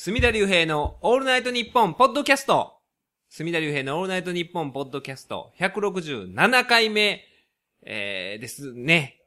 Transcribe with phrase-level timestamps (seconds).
[0.00, 2.74] 隅田隆平のオールナイトニッポンポッドキャスト。
[3.30, 7.24] 隅田隆平のオールナイトニッポンポッドキャスト167回目、
[7.84, 9.24] えー、ですね。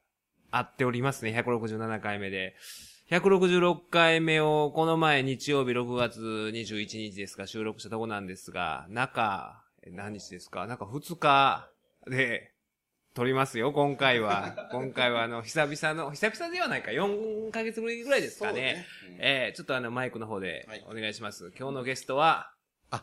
[0.49, 1.37] あっておりますね。
[1.37, 2.55] 167回目で。
[3.09, 10.67] 166回目をこの前日曜日6月21日ですか収録したとこなんですが、中、何日ですか？
[10.67, 11.69] 中2日
[12.09, 12.53] で
[13.13, 14.69] 撮りますよ、今回は。
[14.71, 18.61] 今回はあの、久々の、久々ではないか、4ヶ月ぶりぐらいですかね。
[18.61, 21.51] ねうんえー、ちょっとあの、マイクの方ではいお願いします。
[21.59, 22.53] 今日のゲストは、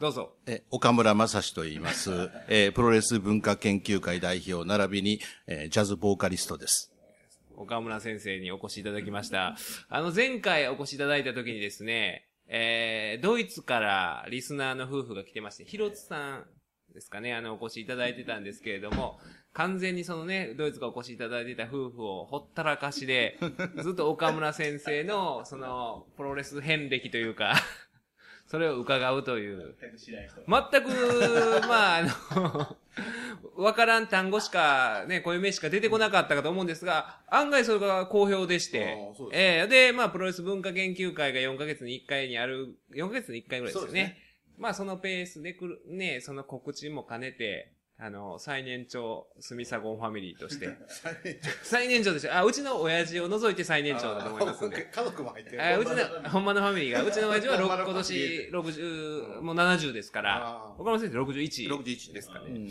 [0.00, 0.32] どうぞ。
[0.46, 2.30] え、岡村正史と言います。
[2.48, 6.90] えープロレス文化研究会代表並びに、えージャズボーカリストです。
[7.54, 9.58] 岡村先生にお越しいただきました。
[9.90, 16.46] あの、前回お越しいただいた時にですね、えー、ドイツからリスナーの夫婦が来てまして、ひろつさん
[16.94, 19.20] ですかね、あの、お越しいただいてたんですけれども、
[19.54, 23.38] 完全にそのね、ドイツがお越しいただいてた夫婦をほったらかしで、
[23.82, 27.54] ずっと岡村先生の、その、プロレス遍歴というか、
[28.46, 29.76] それを伺うという。
[29.80, 32.76] 全く、まあ、あの、
[33.62, 38.96] わからん単語しか、ね、こういう名しか出てこなかったかと思うんですが、案外それが好評でして
[39.32, 44.02] ええで、まあ、プロレス文化研究会が4ヶ月に1回にある、4ヶ月に1回ぐらいですよね。
[44.02, 44.18] ね
[44.56, 50.68] まあ、そのペースでくる、ね、その告知も兼ねて、あの、最年長、スミサゴンファミリーとして。
[51.64, 52.12] 最年長。
[52.12, 52.32] でしょ？
[52.32, 54.84] あ、うちの親父を除いて最年長だと思いますんで。
[54.84, 60.74] 家族も入ってあうちの、ほんまのファミリーが、うちの親父は今年60、もう70ですから。
[60.78, 62.46] 岡村先生61 61ですかね。
[62.50, 62.70] うん。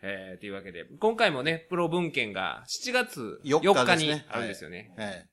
[0.00, 4.92] えー、というわけで、今回もね、プロ文献が7月4 4日にあるんですよね。
[4.96, 5.28] はい。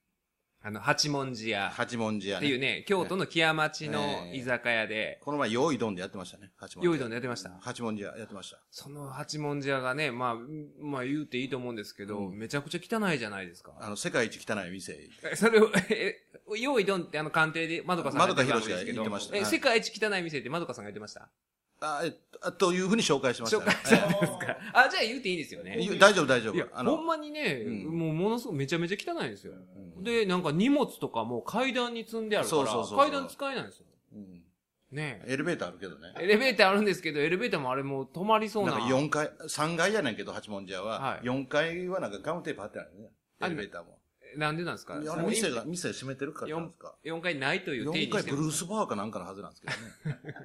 [0.63, 2.45] あの、八文字屋八文字屋ね。
[2.45, 6.51] っていうね、京都の木屋町のええ居酒屋で、この前、用意どんでやってましたね。
[6.55, 6.91] 八文字屋。
[6.91, 8.59] 用意どんでやってました八文字屋やってました。
[8.69, 10.35] その八文字屋がね、まあ、
[10.79, 13.73] まあ言うていいと思うんですけど、うんめちゃくちゃ汚いじゃないですか。
[13.79, 14.99] あの、世界一汚い店。
[15.23, 16.21] えそれを、え、
[16.59, 21.27] 用意どんってあの鑑定で、まどかさんがまどかやってたんですけどひろしが言ってましたえ、はい世界一汚い店ってまどかさんが言ってました？
[21.81, 23.65] あ、えあというふうに紹介しましたね。
[23.65, 24.57] 紹介したんですか？
[24.73, 25.77] あ、じゃあ言うていいんですよね。
[25.79, 29.53] え大丈夫、大丈いやほんの、まにね、うんもうものすごくめちゃめちゃ汚いんですよ。
[29.53, 33.85] うんで、なんか荷物とかも階段に積んであるから、そうそうそう階段使えないんですよ。
[34.13, 34.41] うん
[34.91, 36.13] ねエレベーターあるけどね。
[36.19, 38.71] エレベーターあるんですけど、エレベーターもあれもう止まりそうな。
[38.73, 41.19] なんか4階、3階やねんけど、八文字屋はは。
[41.23, 43.09] 4階はなんかガムテープ貼ってあるね。
[43.39, 43.97] あエレベーターも。
[44.37, 44.99] なんでなんですか？
[45.01, 48.37] いや店が、店閉めてるからなんですか？4階ないという定4階義にしてる。
[48.37, 50.35] ブルースバーかなんかのはずなんですけどね。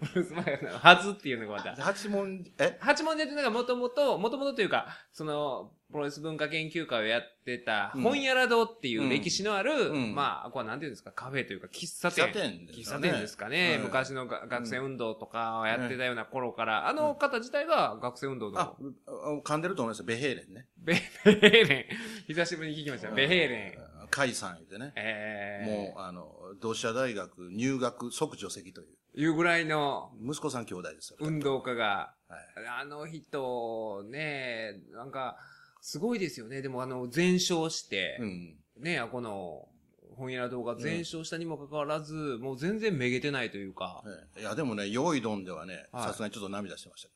[0.14, 1.74] ブルースバーのはずっていうのがまた。
[1.82, 2.76] 八文字、え？
[2.80, 12.26] 八文字っていうのがもともと、もともとというか、その、プロレス文化研究会をやってた、うん本屋ら堂っていう歴史のある、うんまあ、これなんていうんですか、カフェというか、喫茶店。
[12.26, 13.76] 喫茶店です喫茶かね店ですかね。
[13.78, 20.66] うん昔のが学生運動とかをやってたような頃から、あの方自体が学生運動あの、、噛んでると思いますベヘーレンね。
[20.78, 22.24] ベ ベヘーレン。
[22.26, 23.10] 久しぶりに聞きました。
[23.10, 23.90] ベヘーレン。
[24.10, 24.92] 甲斐さん言ってね。
[24.96, 28.88] ええもう、あの、同志社大学入学即除籍という。
[29.14, 31.16] いうぐらいの息子さん兄弟ですよ。
[31.20, 32.40] 運動家が、はい
[32.80, 35.36] あの人、ね、なんか、
[35.80, 36.62] すごいですよね。
[36.62, 38.56] でもあの、全焼して、うん。
[38.78, 39.68] ね、あこの、
[40.16, 44.02] 本屋動画全焼したにもかかわらず、もう全然めげてないというか。
[44.06, 47.08] ええいや、でもね、用意どんではね、はいさすがにちょっと涙してました。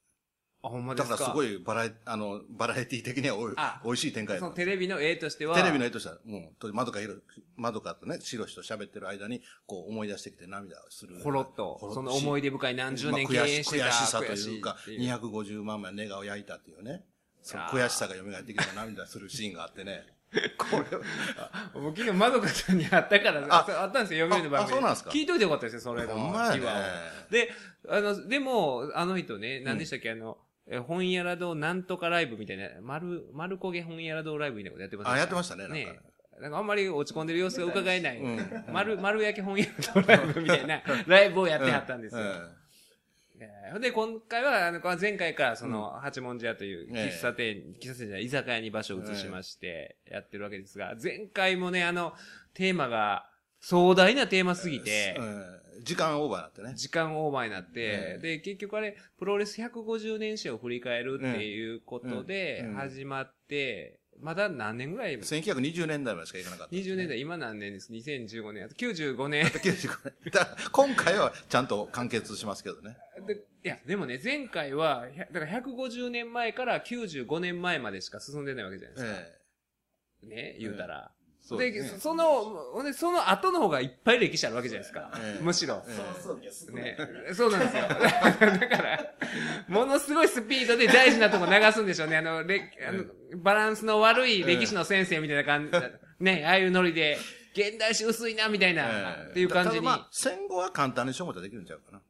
[0.62, 1.16] あ、ほんまでだすか？
[1.18, 5.54] からすごいバラエ、あの、バラエティ的にはおいあ美味しい展開そのテレビの絵としては。
[5.54, 7.16] テレビの絵としては、もう、とまどかひろ、
[7.56, 11.20] まどかとね、しろしと喋ってる間に、こう思い出してきて涙をする。
[11.22, 13.86] ほろっと、その思い出深い何十年経営してた。
[13.86, 15.14] 悔しさというか、悔しいっていう
[15.60, 17.04] 250万枚ネガを焼いたっていうね。
[17.44, 20.06] その悔しさが蘇ってきて涙するシーンがあってね。
[20.58, 21.02] これは、
[21.74, 24.56] 僕昨日まどかちゃんに会ったから、あああったんですよ、読売の番組。
[24.56, 26.14] ああそうなんですか聞いといてよかったですよ、それの。
[26.16, 27.52] 秘話をで、
[27.88, 35.12] あの、でも、あの人ね、何でしたっけ、あの、え本屋ら堂なんとかライブみたいな、丸、丸焦げ本屋ら堂ライブみたいなことやってました？
[35.12, 35.76] あ、やってましたね、なんか。
[35.76, 36.00] ね
[36.40, 38.18] なんかあんまり落ち込んでる様子が伺えない。
[38.18, 42.22] うん丸、丸焼き本屋ら堂ライブみたいなライブをやってはったんですよ。
[43.44, 47.18] ええーで、今回は、あの、前回から、その、八文字屋というええ。
[47.18, 52.14] 喫茶店、喫茶店じゃない、居酒屋に場所を移しまして、やってるわけですが、前回もね、あの、
[52.54, 53.28] テーマが、
[53.60, 55.18] 壮大なテーマすぎて
[55.82, 56.74] 時間オーバーになってね。
[56.74, 58.22] 時間オーバーになって、ええ。
[58.22, 66.74] で、結局あれ、プロレス150年史を振り返るっていうことで始まって、まだ何年ぐらい1920年代までしか行かなかった。
[66.76, 68.64] 20年代、今何年です ?2015 年。
[68.64, 69.44] あと95年。
[69.46, 70.30] 95年。
[70.32, 72.96] だ今回はちゃんと完結しますけどね。
[73.26, 73.34] で
[73.64, 79.20] いや、でもね、前回は、だから150年前から95年前までしか進んでないわけじゃないですか。
[80.24, 81.13] えね、言うたら。
[81.46, 85.12] そうでですねその、その後の方がいっぱい歴史あるわけじゃないですか。
[85.14, 85.84] ええむしろ。
[85.86, 85.92] え
[86.72, 86.96] ね。
[87.34, 87.82] そうなんですよ。
[87.92, 89.14] だから、
[89.68, 92.16] ものすごいスピードで大事なとこ流すんでしょうね。
[92.16, 93.04] あの、れあの
[93.36, 97.18] バランスの悪い歴史の先生みたいな感じ、ね、ああいうノリで
[97.52, 99.84] 現代史薄いな、みたいな、ええっていう感じに。
[99.84, 102.00] まあ、戦後は簡単にしようもたらできるんちゃうかな。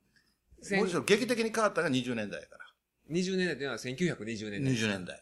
[0.62, 2.64] 戦もちろん劇的に変わったのが20年代やから。
[3.10, 4.72] 20年代というのは1920年代。
[4.72, 5.20] 20年代。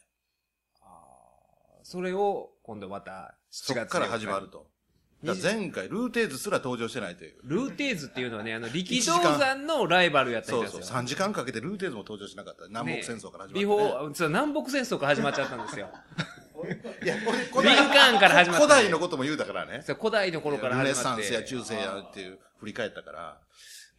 [1.83, 4.67] それを、今度また、7月そっから始まると。
[5.23, 7.35] だから前回、ルーテーズすら登場してないという。
[7.45, 10.81] ルーテーズっていうのはね、あの、力道山のライバルやった人そうそう。
[10.81, 10.97] ですよ。
[10.97, 12.67] 3時間かけてルーテーズも登場しなかった。
[12.67, 13.89] 南北戦争から始まビって、ね。
[13.89, 15.89] フォー、そう南北戦争から始まっちゃったんですよ。
[17.05, 19.83] いや、これ古リンカーンから始まった古代のことも言うたからね。
[19.85, 21.23] そう古代の頃からルネ始まって。
[21.25, 23.41] サンスや中世やっていう、振り返ったから、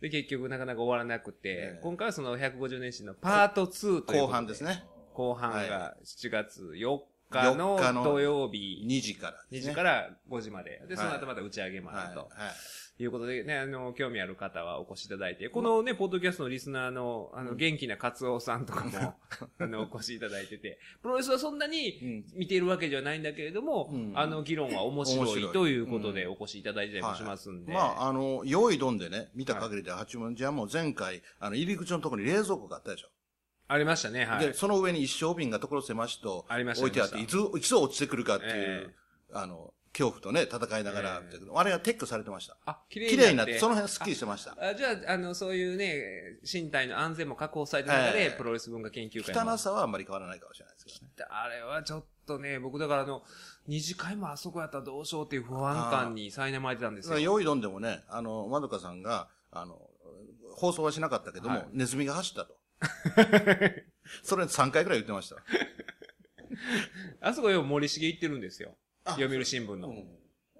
[0.01, 4.63] で、結局なかなか終わらなくて、ええ今回はその150年史のパート2という後半です。
[4.63, 4.83] ね。
[5.13, 6.99] 後半がは7月4
[7.41, 9.73] 日の4日の土曜日2時からで2すね。
[9.73, 10.81] 時から5時まで。
[10.87, 12.19] で、そのはい後また打ち上げもあると。
[12.19, 12.39] はい。
[12.39, 12.53] はい
[13.01, 19.15] いうことでね、あの、興味ある方はお越しいただいて、このね、ポッドキャストのリスナーの、あの、元気なカツオさんとかも、
[19.57, 27.73] あの、お越しいただいてて、プロレスはそんなに見ているわけじゃないんだけれども、うんあの、議論は面白いということでうお越しいただいたりもしますんで。
[27.73, 33.09] まあ、あの、用意どんでね、見た限りで八文字はもう前回、あの、入り口のところに冷蔵庫があったでしょ。
[33.73, 34.53] ありましたね、はいで、。
[34.53, 38.89] その上に一升瓶が所狭しと置いてあって、いつ、いつ落ちてくるかっていう、え
[39.33, 42.55] あの、恐怖とね、戦いながら、えあれが撤去されてました。
[42.65, 44.55] あ、綺綺麗になって、その辺すっきりしてました。
[44.59, 51.11] あじゃあ、あの、そういうね、身体の安全も確保された中で、ええプロレス文化研究会も汚さはあんまり変わらないかもしれないですけどね。
[51.29, 53.23] あれはちょっとね、僕だからあの、
[53.67, 57.17] 二次会もあそこやったらどうしようっていう不安感に苛まれてたんですよ。
[57.17, 59.79] 用意どんでもね、あの、まどかさんが、あの、
[60.55, 62.55] 放送はしなかったけども、はいネズミが走ったと。
[64.23, 65.37] それ3回くらい言ってました。
[67.21, 68.77] あそこよ、森重行ってるんですよ。
[69.05, 69.93] 読売新聞の。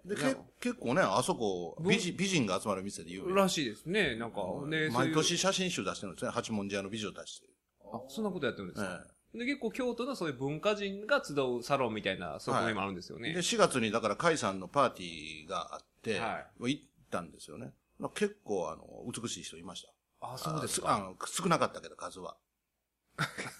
[0.05, 3.35] で、け結構ね、あそこ、美人美人が集まる店で有名。
[3.35, 4.41] らしいですね、なんか。
[4.41, 6.31] で、そういう毎年写真集出してるんですね。
[6.31, 7.41] 八文字屋の美女たち。
[7.85, 13.33] あ、そんなことやってるんですか、えで、結構京都のそういう文化人が集うサロンみたいな側面もあるんですよね。
[13.33, 17.71] で、4月にだから、甲斐さんのパーティーがあって、は行ったんですよね。
[18.15, 19.89] 結構、あの、美しい人いました。
[20.23, 20.89] あ、そうですか。
[20.89, 22.37] ああの、少なかったけど、数は。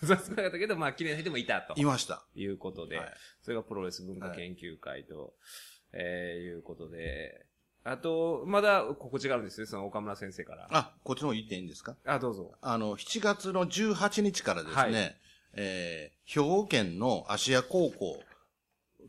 [0.06, 1.74] そう少なかったけど、まあ、綺麗な人もいたと。
[1.80, 2.26] いました。
[2.36, 5.34] いうことで、はいそれがプロレス文化研究会と、
[5.92, 7.46] えー、いうことで、
[7.84, 10.68] あと、まだ告知があるんですね、その岡村先生から。
[10.72, 11.98] あ、こっちの方行っていいんですか？
[12.06, 12.54] あ、どうぞ。
[12.62, 15.16] あの、7月の18日からですね、はい
[15.56, 18.18] えー兵庫県の芦屋高校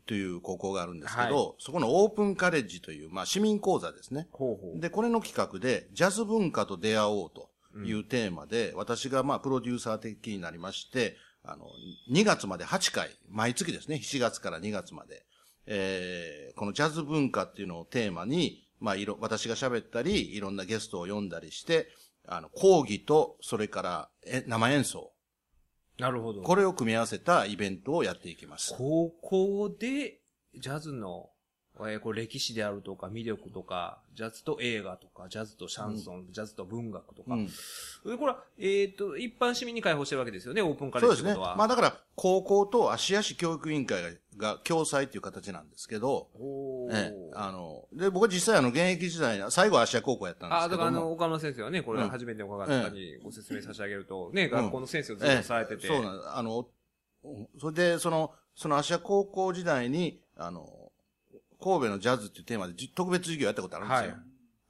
[0.05, 4.27] という高校があるんですけど、はそこのオープンカレッジという、まあ、市民講座ですね。
[4.31, 7.49] ほうほで、これの企画で、ジャズ文化と出会おうと
[7.83, 11.65] いうテーマで、私がまあ、プロデューサー的になりまして、あの、
[12.11, 15.25] 2月まで8回、毎月ですね、7月から2月まで、
[15.67, 21.89] えーこのジャズ文化っていうのをテーマに、まあ、いろ、私が喋ったり、いろんなゲストを呼んだりして、
[22.27, 25.11] あの、講義と、それから、え、生演奏。
[25.97, 26.41] なるほど。
[26.41, 28.73] これを組み合わせたイベントをやっていきます。
[28.77, 30.21] 高校で、
[30.59, 31.29] ジャズの、
[31.81, 37.33] えーこれ歴史であるとか、魅力とか、ジャズと映画とか、ジャズとシャンソン、ジャズと文学とか。
[37.33, 37.47] うん。
[37.47, 37.51] で
[38.17, 41.35] これは、えっ、と、一般市民に開放してるわけですよね、オープンカレそうですね。
[41.35, 51.11] まあだから、高校と芦屋市教育委員会がが共催っていう形なんですけど、おーええ、あの、で、僕は実際あの、現役時代、最後は芦屋高校やったんですあ、だからあの。
[51.11, 55.87] 岡村先生はね、これうん初めて伺った方にご説明差し上げると、ね、学校の先生をずっとされてて。
[55.87, 56.29] ええそうなんです。
[56.29, 56.67] あの、
[57.59, 60.69] それで、その、その芦屋高校時代に、あの、
[61.61, 64.15] 神戸のジャズっていうテーマでじ特別授業やったことあるんですよ。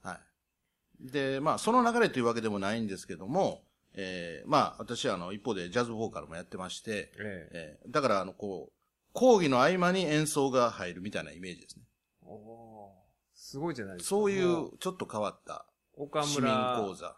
[0.04, 1.12] はい。
[1.12, 3.64] で、まあ、その流れというわけでもないんですけども、
[3.94, 8.74] えーまあ、私はあの、一方でジャズボーカルもやってまして、えええーだから、あの、こう、
[9.14, 11.86] 講義の合間に演奏が入るみたいなイメージですね。
[12.24, 14.10] おーすごいじゃないですか。
[14.10, 15.66] そういもう、ちょっと変わった
[15.96, 17.16] 岡市民村、講座。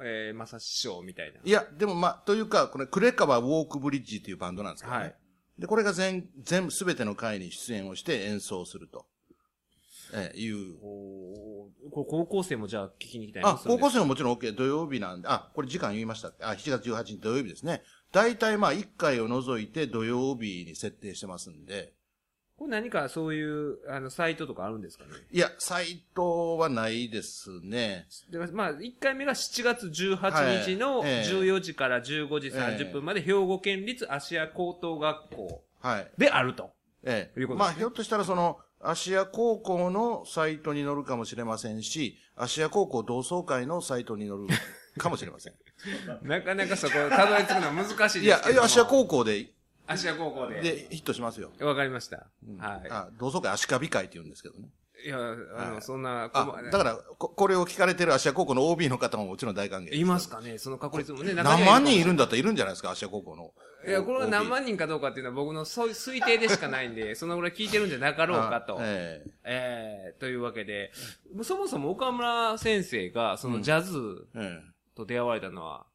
[0.00, 1.40] えー、正志師匠みたいな。
[1.42, 5.02] いや、でもまあ、というか、これ、クレカバーウォークブリッジっていうバンドなんですけどね。
[5.02, 5.14] はい
[5.58, 9.06] で、これが全、全部、すべての回に出演をして演奏すると。
[10.12, 10.76] えーいう。
[10.82, 14.54] お高校生もじゃあ聞きに行きたいあ、高校生生ももちろん OK。
[14.54, 17.82] 土曜日なんで、あ、これ時間言いましたあ、7月18日土曜日ですね。
[18.12, 21.92] 大体まあ、1回を除いて土曜日に設定してますんで。
[22.58, 25.10] これ何かそういう、あの、サイトとかあるんですかね？
[25.30, 28.08] いや、サイトはないですね。
[28.30, 36.10] でまあ、1回目が7月18日のはいええ14時から15時30分まで、兵庫県立芦屋高等学校はい。
[36.18, 36.72] であると。
[37.04, 37.40] ええ。
[37.40, 44.46] いうことですねまあ、ひょっとしたらその、芦屋高校のサイトに載るかもしれませんし、芦屋高校同窓会のサイトに載る
[44.98, 45.54] かもしれません。
[46.22, 48.66] なかなかそこ、たどり着くのは難しいいやですけど、も。
[48.66, 49.52] 芦屋高校で、
[49.88, 50.60] 芦屋高校で。
[50.60, 51.50] で、ヒットしますよ。
[51.60, 52.26] わかりました。
[52.58, 52.88] はい。
[52.90, 54.68] あ、同窓会足利会って言うんですけどね。
[55.04, 59.94] いや、あの、はいそんな、あだから、ここれを聞かれてるアシア高校の OB の方ももちろん大歓迎。
[59.94, 63.52] いますかねその確率もね、中何万人いるんだだったらいるんじゃないですか、アシア高校の。
[63.86, 68.78] いや、これは何万人かどうかっていうのは僕のそう推定でしかないんで、そのぐらい聞いてるんじゃなかろうかと。
[68.78, 70.90] あええー、というわけで、
[71.42, 74.26] そもそも岡村先生が、そのジャズ
[74.96, 75.86] と出会われたのは、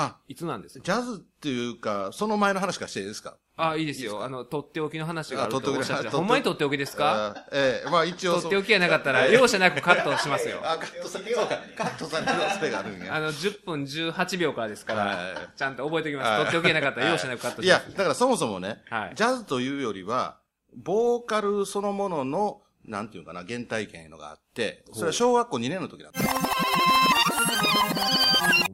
[0.00, 0.84] あ、いつなんですか？
[0.84, 3.36] ジャズっていうか、その前の話からしていいですか？
[3.56, 4.24] あ、いいですいいですよ。
[4.24, 7.34] あの、とっておきの話があるとおっしゃってほんまにとっておきですか？
[7.36, 8.40] あええまあ一応。
[8.40, 10.60] とっておきがなかったら、容赦なくカットしますよ。
[10.64, 13.14] あ、カットされ、そうか、カットされる恐れがあるんや。
[13.14, 15.58] あの、10分18秒からですから、はい。
[15.58, 16.44] ちゃんと覚えておきます。
[16.44, 19.12] とっておきがなかったら、容赦なくカットいやします。、だからそもそもね、はい。
[19.14, 20.38] ジャズというよりは、
[20.74, 26.20] ボーカルそのものの、なんていうかな、原体験いうのがあって、それは小学校2年の時だった。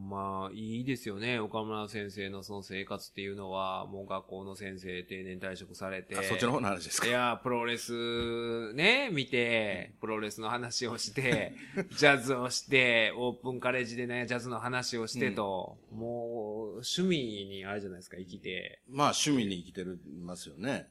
[0.01, 1.39] まあ、いいですよね。
[1.39, 6.17] 岡村先生のその生活っていうのは、もう学校の先生定年退職されて。
[6.17, 7.07] あそっちの方の話ですか？
[7.07, 11.53] いや、プロレスね、見て、プロレスの話をして、
[11.99, 17.19] ジャズをして、オープンカレッジでね、ジャズの話をしてと、もう、趣味
[17.51, 18.81] にあれじゃないですか、生きて。
[18.89, 20.89] まあ趣味に生きてるますよね。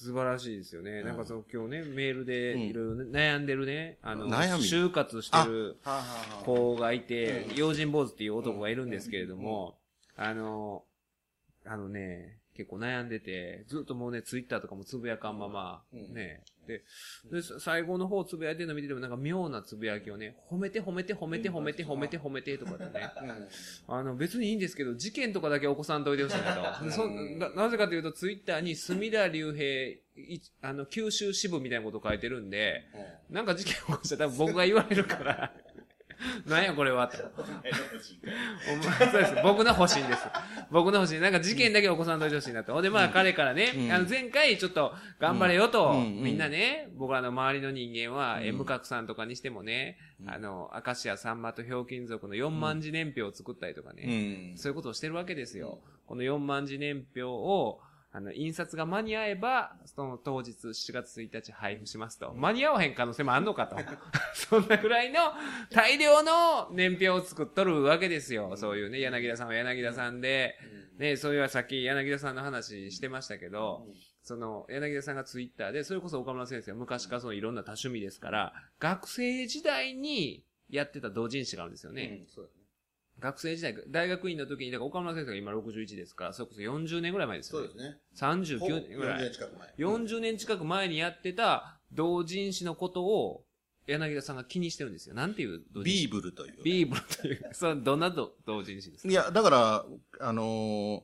[0.00, 1.02] うん素晴らしいですよね。
[1.02, 1.04] ん。
[1.04, 2.60] なんかその今日ね、メールでうん。
[2.62, 5.76] いろいろ悩んでるね、あの、就活してる
[6.44, 9.76] 子がいて、用心坊主っていう男がいるんですけれども、
[10.16, 10.82] あの、
[11.64, 16.14] あのね、結構悩んでて、ずっともうね、ツイッターとかもつぶやかんまま、うん。
[16.14, 16.82] ね、で、
[17.58, 23.10] 最後の方つぶやいてるの見ててもなんか妙なつぶやきをね、褒めて褒めて褒めて褒めて褒めて褒めてとかってね、
[23.88, 26.84] あの別にいいんですけど、事件とかだけ起こさんといてほしいなと。
[26.84, 29.64] でそななぜかというと、ツイッターに隅田竜平、
[30.16, 32.84] いあの、九州支部みたいなこと書いてるんで、
[33.30, 35.52] なんか事件起こしたら多分僕が言われるから、
[36.46, 37.18] なんやこれはと。
[37.34, 39.34] お前そうです。
[39.42, 40.26] 僕の保身です。
[40.70, 41.20] 僕の保身。
[41.20, 42.72] なんか事件だけ起こさんといてほしいなと。
[42.72, 54.58] ほんで、まあ彼からね、うんあの前回ちょっと頑張れよと、うんうんみんなね、僕らの周りの人間は、M 角さんとかにしてもね、あの、明石家さんまとひょうきん族の4万字年表を作ったりとかね、うん。
[54.58, 55.80] そういうことをしてるわけですよ。
[56.06, 57.80] この4万字年表を、
[58.14, 62.34] あの、印刷が間に合えば、その当日7月1日配布しますと。
[62.34, 63.76] 間に合わへん可能性もあんのかと。
[64.34, 65.20] そんなぐらいの
[65.70, 68.54] 大量の年表を作っとるわけですよ。
[68.58, 70.58] そういうね、柳田さんは柳田さんで、
[70.98, 73.86] ね、そういうさっき柳田さんの話してましたけど、
[74.22, 82.26] その、柳田さんがツイッターで、それこそ岡村先生は昔からそのいろんな多趣味ですから、学生時代にやってた同人誌があるんですよね。
[83.22, 87.68] 学生時代、大学院の時に、だから岡村先生が今61ですから、それこそ40年ぐらい前ですよね。
[87.68, 87.98] そうですね。
[88.20, 89.32] 39年ぐら40い年。
[89.32, 89.68] 近く前。
[89.78, 93.44] 40年近く前にやってた同人誌のことを、
[93.86, 95.14] 柳田さんが気にしてるんですよ。
[95.14, 96.06] なんていう同人誌？
[96.06, 96.62] ビーブルという。
[96.62, 97.50] ビーブルという。
[97.54, 99.10] それどんなど同人誌ですか？
[99.10, 99.86] いや、だから、
[100.20, 101.02] あのー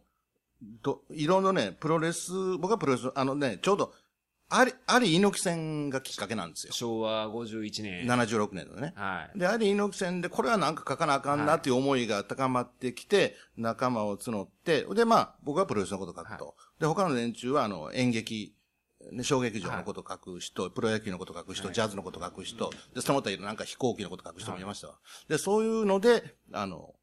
[0.83, 3.95] ど、いろんなね、プロレス、僕はプロレス、あのね、ちょうど、
[4.51, 6.73] あり、あり猪木戦がきっかけなんですよ。
[6.73, 8.07] 昭和51年。
[8.07, 8.95] 76年のね。
[8.97, 9.39] はい。
[9.39, 16.55] で、あり猪木戦で、これはなんか書かなあかんなっていう思いが高まってきて、仲間を募って、で、まあ、僕はプロレスのこと書くと。
[16.81, 18.55] で、他の連中は、あの、演劇、
[19.13, 24.95] ね、小劇場のこと書く人、プロ野球のこと書く人、ジャズのこと書く人、で、その他なんか飛行機のこと書く人もいましたわ。
[25.29, 26.95] で、そういうので、あの、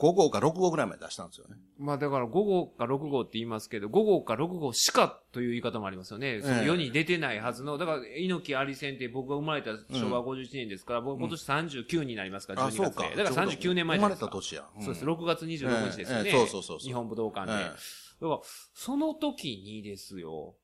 [0.00, 1.56] 5号か6号ぐらいまで出したんですよね。
[1.78, 6.40] まあだから5号か6号って言いますけど、5号か6号しかという言い方もありますよね。
[6.40, 13.24] その世に出てないはずの、だから猪木あり戦って僕が生まれた昭和51年ですから、僕今年39になりますから、あ、12そうか月で。。
[13.24, 14.16] だから39年前生まれ。
[14.16, 14.62] た年や。
[14.62, 15.04] んそうです。
[15.04, 16.30] 6月26日ですよね。
[16.30, 17.52] そうそうそうそう日本武道館で。
[17.52, 18.40] ええだから、
[18.74, 20.54] その時にですよ、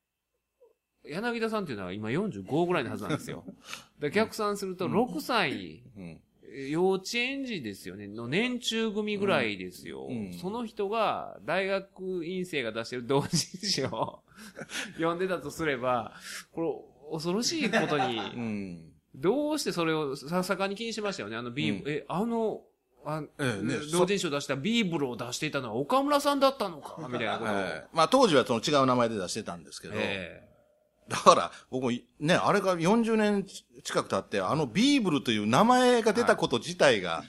[1.04, 3.44] 柳田さんっていうのは今45ぐらいのはずなんですよ。
[3.98, 6.20] で逆算すると6歳、うん。
[6.56, 8.06] 幼稚園児ですよね。
[8.06, 10.06] の年中組ぐらいですよ。
[10.08, 14.20] うんうんその人が大学院生が出してる同人誌を
[14.96, 16.14] 読んでたとすれば、
[16.52, 18.92] これ恐ろしいことに、 うん。
[19.14, 21.36] どうしてそれをささかに気にしましたよね。
[21.36, 22.62] あのビー、うんえ、あの、
[23.04, 30.45] あええね同人誌を出したビーブルを出していたのは岡村さんだったのかみたいなことえまあ当時はその違う名前で出してたんですけど、え
[31.08, 33.46] だから僕もいね、あれが40年
[33.84, 37.22] 近く経って、あのビーブルという名前が出たこと自体が、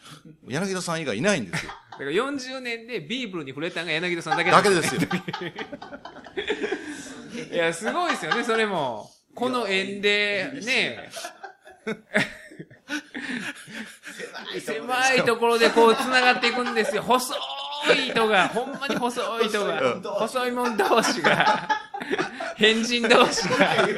[0.48, 1.72] 柳田さん以外いないんですよ。
[2.00, 5.01] えだから40年でビーブルに触れたのが柳田さんだけだけですよ。
[7.51, 9.12] いや、すごいですよね、それも。
[9.36, 11.12] この縁で、ね
[14.60, 17.03] 狭いところでこう繋がっていくんですよ。
[17.03, 17.36] 細
[17.96, 21.67] い糸が、ほんまに細い糸が、細いもん同士が、
[22.58, 23.88] 変人同士が。
[23.88, 23.94] い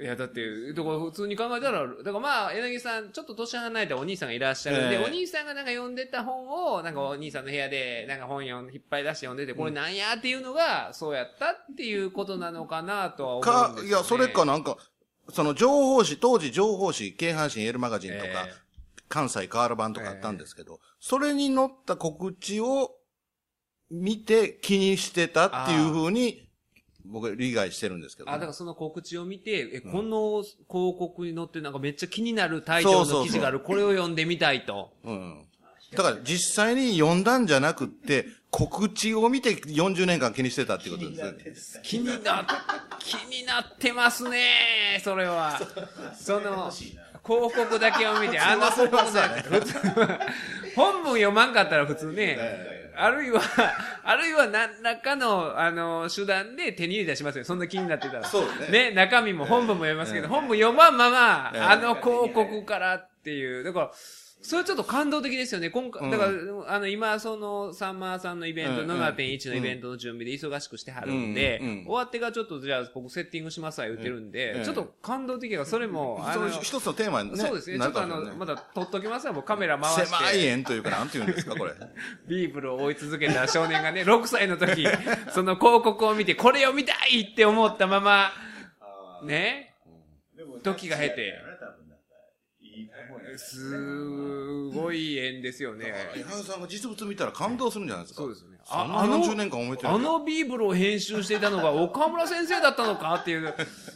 [0.00, 13.88] いや、だって、だから普通に考えたら、だからまあ、柳さん、ちょっと年離れたお兄さんがいらっしゃるんで、ええお兄さんがなんか読んでた本を、なんかお兄さんの部屋で、なんか本読ん引っ張り出して読んでて、これなんやっていうのが、そうやったっていうことなのかなとは思うんかです、よ、ね。
[13.88, 14.76] いや、それかなんか、
[15.30, 18.52] その情報誌、当時情報誌、京阪神エールマガジンとか、え
[19.08, 22.96] 関西カール版とかあったんですけど、それに載った告知を
[24.00, 26.48] 見て気にしてたっていうふうに、
[27.04, 34.92] 僕は理解してるんですけど、あ、だからその告知を見て、え、この広告に載ってなんかめっちゃ気になるタイトルの記事がある、これを読んでみたいと。
[35.04, 35.44] うん。
[35.94, 41.82] だから実際に読んだんじゃなくって、告知を見て40年間気にしてたっていうことですね。
[41.84, 42.46] 気になっ、
[42.98, 45.60] 気になってますねそれは。
[46.18, 50.20] その、広告だけを見て、あの広告だけ、普通は、
[50.76, 52.38] 本文読まんかったら普通ね、
[52.96, 53.40] あるいは、
[54.04, 57.44] あるいは何らかの、あの、手段で手に入れたりしますよ。
[57.44, 58.24] そんな気になってたら。
[58.24, 63.64] そうね、ね中身も本文も読みますけど、本文読まんまま、ええあの広告からっていう。
[63.64, 63.90] だから、
[64.44, 65.70] それちょっと感動的ですよね。
[65.70, 68.90] 今回、だから、あの、今、その、サンマーさんのイベント、うん。
[68.90, 71.68] 7.1のイベントの準備で忙しくしてはるんで、うん。
[71.68, 71.84] うん。
[71.84, 77.38] 終わってからちょっと、じゃあ、僕セッティングしますわ言ってるんで、ええちょっと感動的が、それも、あの一つのテーマにね。
[77.38, 77.78] そうですね。
[77.78, 80.06] ちょっとあの、まだ撮っときますわ、僕カメラ回して。
[80.06, 81.72] 狭い円というか、なんて言うんですか、これ。
[82.28, 84.86] ビーブルを追い続けた少年がね、 6歳の時、
[85.32, 88.30] その広告を見て、これを見たいって思ったまま、
[89.24, 89.74] ね、
[90.62, 91.53] 時が経て、
[93.38, 95.92] すごい縁ですよね。
[96.16, 98.22] 矢作さんが実物見たら感動するんじゃないですか？
[98.22, 98.58] そうですよね。
[98.64, 103.54] そんな40年間思えてるあのビーブルを編集していたのが岡村先生だったのかっていう、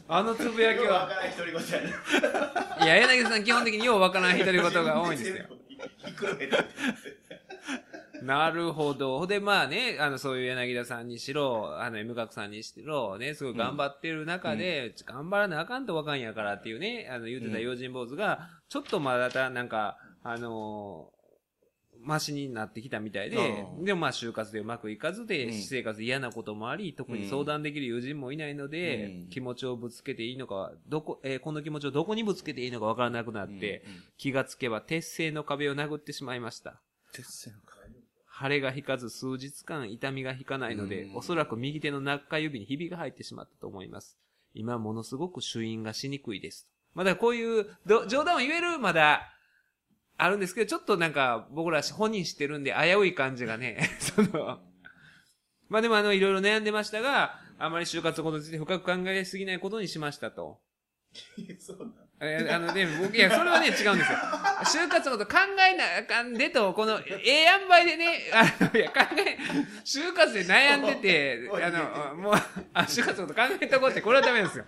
[0.08, 1.08] あのつぶやきは。
[1.08, 1.94] からん独り言やね。
[2.84, 5.46] いや、柳さん基本的にようわからん独り言が多いんですよ。
[8.22, 9.26] なるほど。
[9.26, 21.18] で、まあね、あの、そういう柳田さんにしろ、あの、M 学さんにしろ、ね、すごい頑張ってる中で、頑張らなあかんとわかんやからっていうね、あの、言ってた用心坊主が、ちょっとまだた、なんか、あのー
[22.00, 23.84] マシになってきたみたいでう、ん。
[23.84, 25.52] でもまあ就活でうまくいかずで、うん。
[25.52, 29.28] 私生活で嫌なこともあり、特に相談できる友人もいないので、うん。
[29.30, 33.84] 気持ちをぶつけていいのか、どこ、えーこの気持ちをどこにぶつけていいのかわからなくなって、
[34.16, 36.80] 気がつけば鉄製の壁を殴ってしまいました。
[37.12, 37.77] 鉄線か
[38.40, 44.16] 腫れが引かず数日間痛みが引かないので、うんおそらく右手の中指にひびが入ってしまったと思います。
[44.54, 46.68] 今ものすごく朱印がしにくいです。
[46.94, 49.32] まだこういうど冗談を言えるまだ
[50.16, 54.60] あるんですけど、ちょっとなんか僕ら本人知ってるんで危うい感じがね、 その、
[55.68, 60.60] まあでもあのいろいろ悩んでましたが、あまり就活のことについて深く考えすぎないことにしましたと。
[61.58, 64.18] そうなんえあのね、僕、いや、それはね、違うんですよ。
[64.84, 65.38] 就活のこと考
[65.70, 69.38] えなあかんでと、この、ええ塩梅でね、あの、いや、考え、
[69.84, 71.70] 就活で悩んでて、あ
[72.10, 72.34] の、もう、
[72.74, 74.64] あ、就活のこと考えとこうって、これはダメですよ。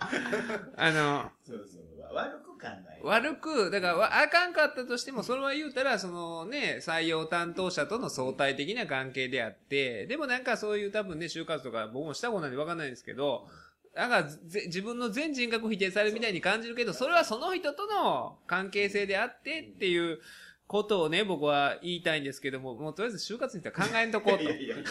[0.77, 1.91] あの、そうそう。
[2.13, 3.07] 悪く考える。
[3.07, 13.47] 悪く、だからわ、あかんかったとしても、それは言うたら、そのね、採用担当者との相対的な関係であって、でもなんかそういう多分ね、就活とか僕もしたことないんでわかんないんですけど、
[13.95, 20.19] なんかぜ自分の全人格否定されるみたいに感じるけど、それはその人との関係性であってっていう
[20.67, 24.51] ことをね、僕は言いたいんですけども、もうとりあえず就活については考えんとこうといや。
[24.55, 24.85] いやいや。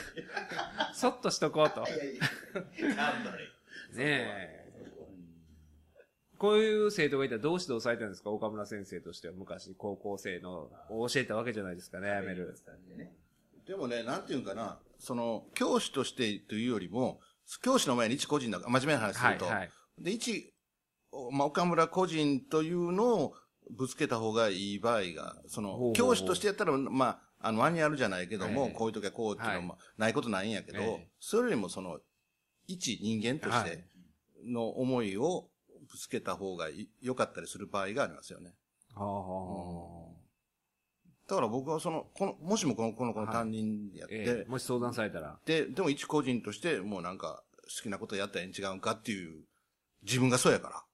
[0.93, 1.81] そっとしとこうと。
[1.81, 2.17] いやい
[2.89, 2.95] や。
[2.95, 3.39] なんだね。
[3.95, 4.05] ね
[4.57, 4.61] え。
[6.37, 12.55] こういう生徒がいたらどうして抑えたんですか岡村先生としては昔高校生のを教えたわけじゃないですかね、やめる。
[13.67, 17.21] でもね、なんていうんかな、その、教師としてというよりも、
[17.59, 19.71] 教師の前に一個人だ、真面目な話すると、はいはい。
[19.99, 20.55] で、一、
[21.13, 23.35] おまあ、岡村個人というのを
[23.71, 25.95] ぶつけた方がいい場合が、その、ほうほうほう。
[25.95, 29.67] 教師としてやったら、まあ、あの、マニュアルじゃないけども、はいこういう時はこうっていうのは、はい。
[29.67, 31.09] まあないことないんやけど、ええ。
[31.19, 31.99] それよりもその、
[32.67, 33.85] 一人間としはて
[34.45, 34.53] い。
[34.53, 35.51] の思いを
[35.91, 38.55] ぶつけた方がい良かったりする場合がありますよね。
[38.95, 40.10] はあは
[41.31, 45.39] だから僕はその、この、もしもこの、この、このはい担任やっあて、ええもし相談されたら。
[45.47, 49.45] で、でも一個人として、もうなんか、好きなことやったらええん違うんかっていう、
[50.03, 50.85] 自分がそうやか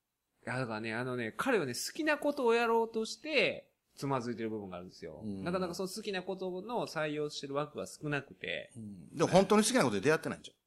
[0.44, 0.52] ら。
[0.52, 5.22] いや、だからね、あのね、彼はね、好きなことをやろうとして、つまずいてる部分があるんですよ。
[5.24, 8.70] うんなかなかその好きなことの採用してる枠が少なくて。
[9.14, 10.54] でも本当に好きなことで出会ってないんじゃん。
[10.54, 10.58] っ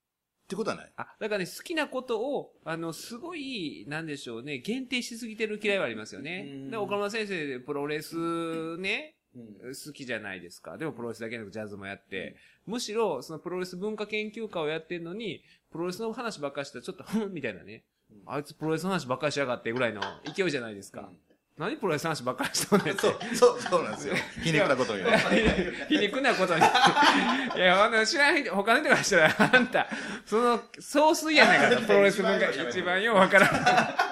[0.49, 0.91] てことはない。
[0.95, 6.55] あ、だからね、好きなことを、あの、すごい、なんでしょうね、限定しすぎてる嫌いはありますよねう。
[6.55, 10.77] んで、岡村先生でプロレスね、好きじゃないですか。
[10.77, 17.83] でもプロレスだけじゃなくジャズもやって、むしろ、そのプロレス文化研究家をやってるのに、プロレスの話ばっかりしたらちょっと、ふんみたいなね。
[18.25, 20.01] あいつプロレスの話ばっかりしやがってぐらいの
[20.35, 21.09] 勢いじゃないですか。
[21.57, 23.01] 何プロレスの話ばっかりしとんねんって。
[23.01, 24.15] そう、そう、そうなんですよ。
[24.41, 25.11] 皮肉なことにね。
[25.89, 26.61] 皮肉なことに。
[26.61, 29.87] いや、あの、知らん人、他の人からしたら、あんた、
[30.25, 34.08] その、総帥やな いかと、プロレス文化一番ようわからん。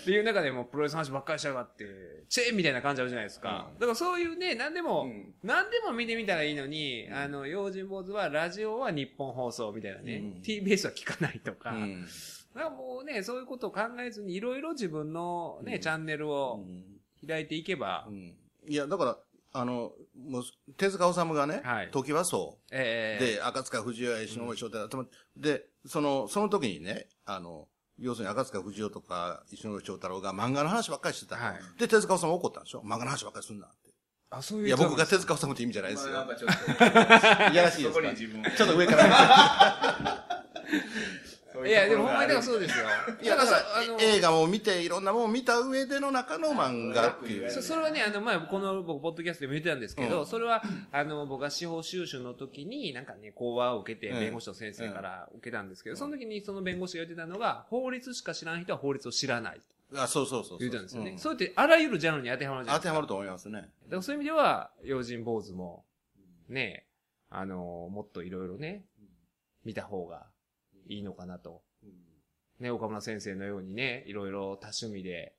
[0.00, 1.84] っていう中でもプロレスの話ばっかりしやがって、
[2.28, 3.70] チェーンみたいな感じあるじゃないですか。
[3.78, 5.34] だからそういうね、何でも、うん。
[5.42, 10.42] 何でも見てみたらいいのに、あの、用心坊主はラジオは日本放送みたいなね、うん。
[10.42, 12.06] TBS は聞かないとか、うん。
[12.54, 15.80] だからもうね、そういうことを考えずにいろいろ自分のね、うん。
[15.80, 16.84] チャンネルうをん。
[17.26, 18.36] 開いていけば、うん。
[18.68, 19.18] いや、だから、
[19.52, 20.42] あの、もう、
[20.76, 21.88] 手塚治虫がね、はい。
[21.90, 22.64] 時はそう。
[22.70, 23.24] ええ。
[23.34, 27.66] で、赤塚不二夫や石森章太郎、で、その、その時にね、あの、
[28.00, 31.36] 要するに赤塚不二夫とか石森章太郎が漫画の話ばっかりしてた。
[31.36, 32.80] はいで、手塚治虫怒ったんでしょ？
[32.80, 33.76] 漫画の話ばっかりすんなって。
[34.30, 34.66] あ、そういう。
[34.68, 36.14] いや、僕が手塚治虫って意味じゃないですよ。
[36.14, 36.52] まあなんかちょっ
[37.48, 40.26] と、いやらしいですかそこに自分ちょっと上から。
[41.66, 42.84] いや、でもほんまにだからそうですよ。
[43.22, 47.50] いや、だからあの、映画も見て、いろんなものを見た上での中の漫画っていう。
[47.50, 60.58] そそれはね、あの、前、この、僕、ポッドキャストでも言ってたんですけど、うんそれは、あの、僕が司法修習の時に、なんかね、講話を受けて、うん弁護士の先生から受けたんですけど、その時にその弁護士が言ってたのが、法律しか知らん人は法律を知らないとあ、そうそうそうそう。
[60.58, 61.14] 言ってたんですよね。
[61.16, 62.82] うそうやって、あらゆるジャンルに当てはまるじゃないですか。
[62.82, 63.52] 当てはまると思いますね。
[63.52, 65.84] だからそういう意味では、用心坊主も、
[66.48, 66.86] ね、
[67.28, 68.84] あの、もっといろいろね、
[69.64, 70.26] 見た方が
[70.90, 71.62] いいのかなと。
[72.58, 75.34] ね、岡村先生のようにね、いろいろ多趣味で、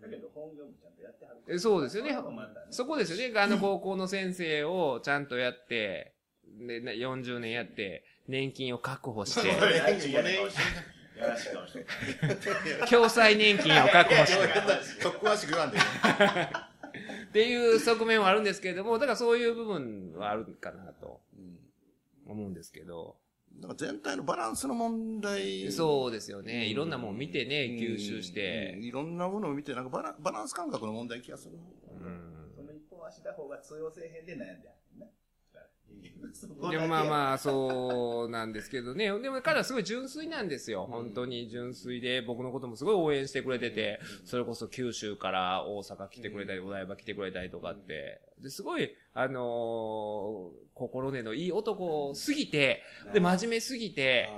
[0.00, 2.16] だけど本業もちゃんとやってはるえそうですよね。
[2.70, 3.38] そこですよね。
[3.38, 6.14] あの高校の先生をちゃんとやって、
[6.58, 9.50] で、な40年やって、年金を確保して、
[12.90, 15.78] 共済年金を確保して、詳しく言わんで。
[17.28, 21.20] っていう側面はあるんですけれども、だからそういう部分はあるかなと
[22.26, 23.16] 思うんですけど、
[23.60, 25.70] なんか全体のバランスの問題。
[25.72, 26.66] そうですよね。
[26.66, 31.56] いろんなもん見てね、吸収しうんて、いろんなものを見て、なんかバラバランス感覚の問題気がする。
[31.56, 34.68] うんその一本足した方が通用せえへんで悩んで
[36.70, 39.06] でもまあまあ、そうなんですけどね。
[39.20, 40.86] でも彼はすごい純粋なんですよ。
[40.86, 48.20] 本当に純粋で、僕のこともすごい応援してくれてて、それこそ九州から大阪来てくれたり、お台場来てくれたりとかって。
[48.38, 52.82] で、すごい、あのー心根のいい男すぎて、
[53.12, 54.28] で、真面目すぎて、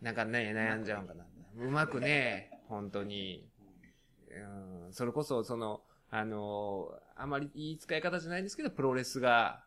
[0.00, 1.26] なんかね、悩んじゃうんかな。
[1.56, 3.48] うまくね、本当に。
[4.28, 9.64] うん、それこそ、その、あのーあまりいい使い方じゃないんですけど、プロレスが、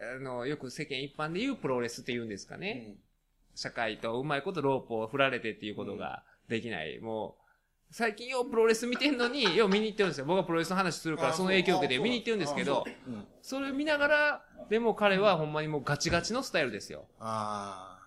[0.00, 2.94] あの、よく世間一般で言うプロレスって言うんですかね。
[3.54, 6.98] 社会とうまいことロープを振られてっていうことができない。
[7.00, 7.40] もう、
[7.92, 10.24] 最近ようプロレス見てんのに、 よう見に行ってるんですよ。
[10.24, 17.06] 僕はプロレスの話するから、あその影響を受けて見に行ってるんですけど、うんそれを見ながら、でも彼はほんまにもうガチガチのスタイルですよ。
[17.18, 17.98] あ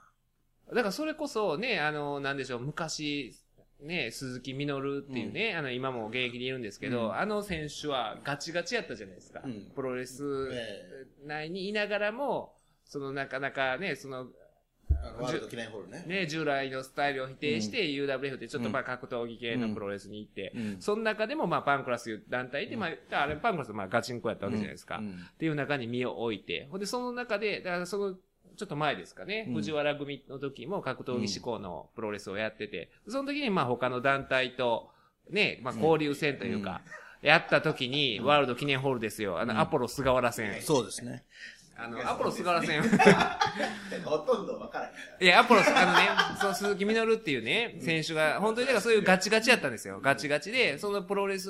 [0.70, 3.36] だからそれこそね、あの、なんでしょう、昔、
[3.84, 7.16] ね、鈴木みのるっていうね、あの、今も現役でいるんですけど、うん。
[7.16, 9.42] あの選手はガチガチやったじゃないですか。
[9.44, 9.72] うん。
[9.76, 14.28] プロレスえ内にいながらも、そのなかなかね、その、
[14.92, 15.22] あ。
[15.22, 16.04] ワールド記念ホールね。
[16.08, 20.78] ね、従来のスタイルを否定して、UWF ってちょっとまあ格闘技系のプロレスに行って、うん。
[20.80, 24.98] その中でもまあパンクラスいう団体で、まあ、あれパンクラスはまあガチンコやったわけじゃないですか。
[24.98, 25.12] うん。
[25.12, 28.16] っていう中に身を置いて、ほんで、その中で、だからその、
[28.56, 34.92] ちょっと前ですかね、うん藤原組の時も格闘技志向のプロレスをやってて、その時にまあ他の団体と、
[35.30, 36.82] ね、まあ交流戦というか、
[37.24, 39.40] やった時に、ワールド記念ホールですよ。
[39.40, 40.62] あの、アポロ菅原戦。
[40.62, 41.24] そうですね。
[41.76, 42.84] あの、アポロ菅原戦。
[44.04, 50.02] ほとんど分からへんいや、アポロ、あのね、その鈴木みのるっていうね、選手が、本当にだからそういうガチガチやったんですよ。
[50.02, 51.50] ガチガチで、そのプロレス、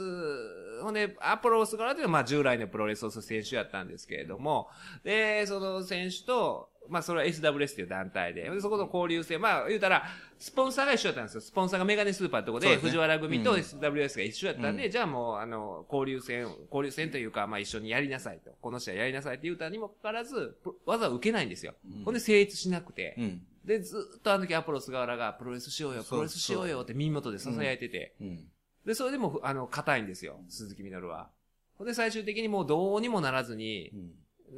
[0.83, 4.69] ほんで、アポロスからっていうのは、まあ従来のプロレスをする選手やったんですけれども、
[5.03, 10.03] で、その選手と、まあそれは SWS っていう団体で、でそこの交流戦、まあ言うたら、
[10.39, 11.41] スポンサーが一緒だったんですよ。
[11.41, 18.51] スポンサーがメガネスーパーってとこで、で藤原組とうん SWS が一緒やったんで、じゃあもう、あの、交流戦、交流戦というか、まあ一緒にやりなさいと。
[18.61, 21.73] この試合やりなさいって言うたにもかかわらず、プ技を受けないんですよ。
[22.05, 23.15] ほんで成立しなくて。
[23.17, 23.41] うん。
[23.65, 28.13] で、ずっとあの時アポロ菅原がプロレスしようよ、プロレスしようよって耳元で囁いてて。
[28.19, 28.47] うん。
[28.85, 31.29] で、それでも、あの、硬いんですよ、鈴木みのるは。
[31.77, 34.11] ほんで、最終的にもうどうにもならずにう、ん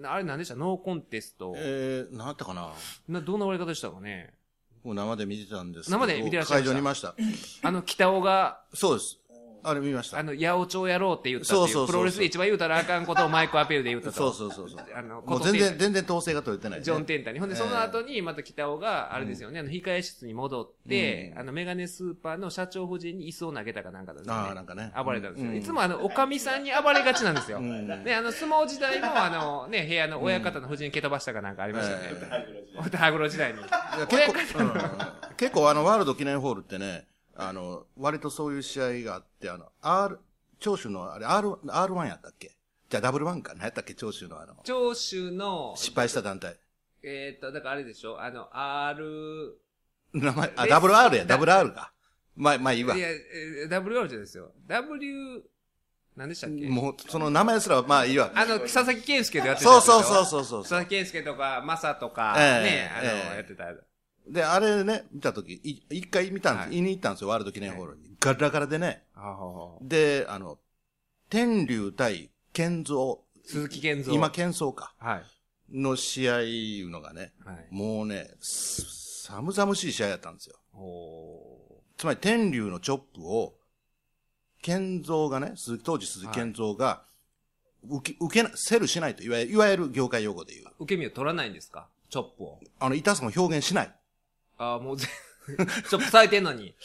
[0.03, 0.55] あれ何でした？
[0.55, 1.53] ノーコンテスト。
[1.57, 2.73] えー、なったかな？
[3.07, 4.33] な、どんな終わり方でしたかね？
[4.83, 7.15] もう生で見てたんですけど生で見てらっしゃいました会場にいました。
[7.67, 9.19] あの、北尾が、そうです。
[9.65, 10.19] あれ見ました。
[10.19, 14.13] あの、八百長やろうって言ったっていう、そうそうそうプロレスで一番言うたらあかんことをマイクアピールで言ったと。
[14.13, 14.85] そうそうそうそう。
[14.95, 16.85] あの、もう全然、全然統制が取れてない、ね。
[16.85, 17.39] ジョン・テンタに。
[17.39, 24.91] ほんで、ええその後に、また北尾が、あれですよね、あの、控え室に戻って、うんあの、メガネスーパーの社長夫人に椅子を投げたかなんかだったああ、なんかね。
[24.95, 25.51] 暴れたんですよ。
[25.51, 27.59] うんいつもあの、おかみさんに暴れがちなんですよ。
[27.59, 32.45] んで、あの、相撲時代も、あの、ね、部屋の親方の夫人蹴飛ばしたかなんかありましたよね。
[32.77, 33.59] お手羽黒時代に。
[34.07, 34.73] 結構、うん
[35.37, 40.19] 結構あの、ワールド記念ホールってね、あの、割とそういう試合があって、あの、R、
[40.59, 42.51] 長州の、あれ、R、R1 やったっけ？
[42.89, 43.93] じゃあダブルワンか何やったっけ？
[43.93, 46.55] 長州のあの、長州の、失敗した団体。
[47.03, 48.21] えーっと、だからあれでしょ？
[48.21, 49.57] あの、R、
[50.13, 51.91] 名前、あ、ダブル R や、だダブル R か。
[52.37, 52.99] まあ、まあいいわい。
[52.99, 54.51] や、えー WR じゃないですよ。
[54.67, 55.43] W、
[56.15, 56.67] 何でしたっけ？
[56.69, 58.31] もう、その名前すら、まあいいわ。
[58.33, 63.65] あの、佐々木健介とやってたそうそうそうそうそう佐々木健介とか、マサとか、ええね、あの、ええやってた。
[64.27, 68.15] で、あれね、見たとき、い一回見たんです、はい見に行ったんですよ、ワールド記念ホールに。
[68.19, 69.03] ガラガラでね。
[69.81, 70.57] で、あの、
[71.29, 74.13] 天竜対健三、鈴木健三。
[74.13, 75.23] 今健三か、はい。
[75.71, 77.67] の試合いうのがね、はい。
[77.71, 80.55] もうね、す寒々しい試合やったんですよ。
[80.73, 83.55] おつまり天竜のチョップを、
[84.61, 87.03] 健三がね、鈴木当時鈴木健三が、
[87.87, 90.65] 受け、受けな、セルしないと、いわゆる、いわゆる業界用語で言う。
[90.65, 91.87] ー受け身を取らないんですか？
[92.09, 92.59] チョップを。
[92.79, 93.95] あの、痛さも表現しない。
[94.57, 95.07] ああ、もうぜ、
[95.47, 96.75] チョップ咲いてんのに。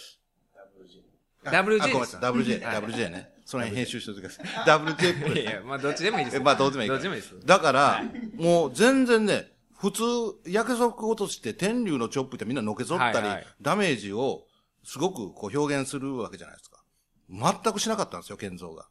[1.44, 3.32] WJ あごめんなですさい、WJ、はい WJ ね。
[3.46, 4.78] その辺編集しておいてください。
[4.78, 6.40] WJ いやいや、まあどっちでもいいです。
[6.40, 7.46] まあどうでもいいからどっちでもいいです。
[7.46, 8.04] だから、
[8.36, 10.02] もう全然ね、普通、
[10.46, 14.44] 約束事して天竜のチョップってみんなのけぞったり、ダメージを
[14.84, 16.82] すごくこう表現するわけじゃないですか。
[17.30, 18.86] 全くしなかったんですよ、健三が。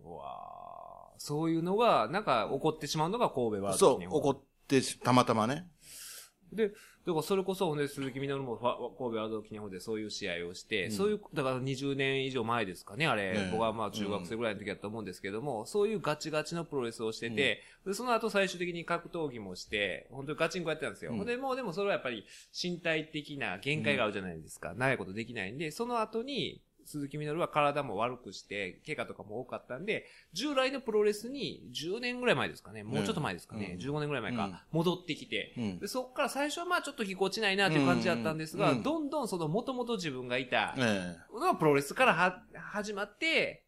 [0.00, 5.68] うわあそういうのが、なんか起こってしまうのが神戸ワールドそう、記念ホール怒ってし、たまたまね。
[6.52, 6.72] で、
[7.06, 13.24] だからそれこそ、ほんで、鈴木みのるも神戸ワールド記念ホールでそういう試合をして、うんそういう、だから20年以上前ですかね、あれ。
[13.24, 21.12] ええ僕はまあ中学生ぐらいの時だと思うんですけども、そういうガチガチのプロレスをしてて、でその後最終的に格闘技もして、本当にガチンコやってたんですよ。
[21.12, 24.72] うんで、もうでもそれはやっぱり身体的な限界があるじゃないですか。
[24.74, 33.86] 長いことできないんで、その後に、鈴木みのるは体も悪くして、怪我とかも多かったんで、従来のプロレスに10年ぐらい前ですかね、もうちょっと前ですかね、うん。
[33.86, 34.36] 15年ぐらい前うん。
[34.36, 35.78] か、戻ってきて、うん。
[35.78, 38.82] で、そこから最初はまあちょっとぎこちないなという感じだったんですが、うん。
[38.82, 43.64] どんどんその元々自分がいたえのがプロレスからは始まって、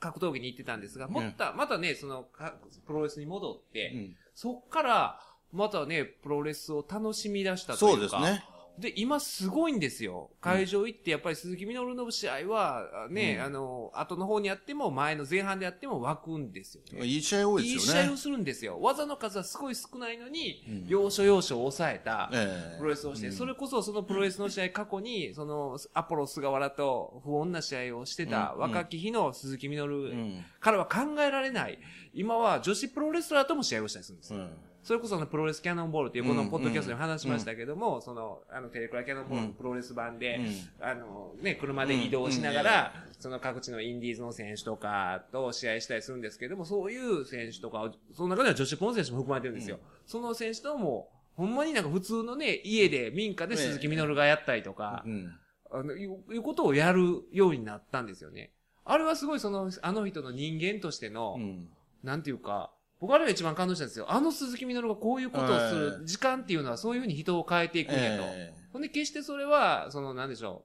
[0.00, 2.54] 格闘技に行ってたんですが、もった、またね、そのか
[2.86, 5.20] プロレスに戻って、そっから
[5.52, 8.08] またね、プロレスを楽しみ出したというか。
[8.08, 8.44] そうですね。
[8.78, 10.30] で、今すごいんですよ。
[10.40, 17.06] 会場行って、やっぱり鈴木みのるの試合は、ね、うんあの、後の方にやっても、前の前半でやっても湧くんですよね。
[17.06, 18.02] いい試合多いいいですよね。
[18.02, 18.78] 試合をするんですよ。
[18.80, 31.78] 技の数はすごい少ないのに、うん要所要所を抑えた、ええプロレスをして、うんそれこそそのプロレスの試合、過去に、その、アポロ菅原と不穏な試合をしてたうん若き日の鈴木みのるうんからは考えられない。
[32.12, 34.40] 今は女子プロレスラーとも試合をしたりするんですよ。
[34.40, 34.50] うん
[34.84, 39.54] それこそあのプロレスキャノンボールっていうこのうんポッドキャストでも話しましたけども、その、あのテレクラキャノンボールのうん。
[39.54, 40.86] プロレス版で、うん。
[40.86, 49.78] あの、ね、車で移動しながら、その各地のインディーズの選手とかと試合したりするんですけども、そういう選手とか、その中では女子プロの選手も含まれてるんですよ。
[50.04, 55.34] その選手とも、ほんまになんか普通のね、家で民家で鈴木みのるがやったりとか、うん。
[55.72, 58.50] あの、いういうことをやるようになったんですよね。
[58.84, 61.68] あれはすごいその、あの人の人間としての、うん。
[62.02, 64.06] なんていうか、僕あれが一番感動したんですよ。
[64.10, 68.24] あの鈴木みのるがこういうことをすえる時間っていうのはそういうふうに人を変えていくんやと。
[68.24, 70.64] えほんで決してそれは、そのなんでしょ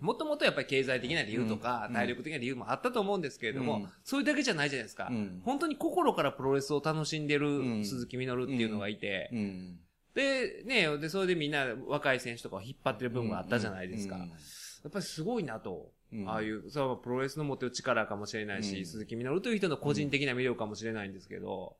[0.00, 0.04] う。
[0.04, 5.08] もともとやっぱり経済的な理由とか、うん体力的な理由もあったと思うんですけれども、うんそれだけじゃないじゃないですか。
[5.10, 7.48] うん本当に心からプロレスを楽しんでうる
[7.80, 9.30] ん鈴木みのるっていうのがいて、
[10.14, 14.16] で、ね、で、それでみんな若い選手とかを引っ張ってる部分があったじゃないですか。
[14.16, 14.32] うん
[14.82, 15.92] やっぱりすごいなと。
[16.12, 16.28] うん。
[16.28, 18.86] ああいう、それはプロレスの持ってる力かもしれないし、うん。
[18.86, 21.76] 鈴木みのるという人の個人的な魅力かもしれないんですけど、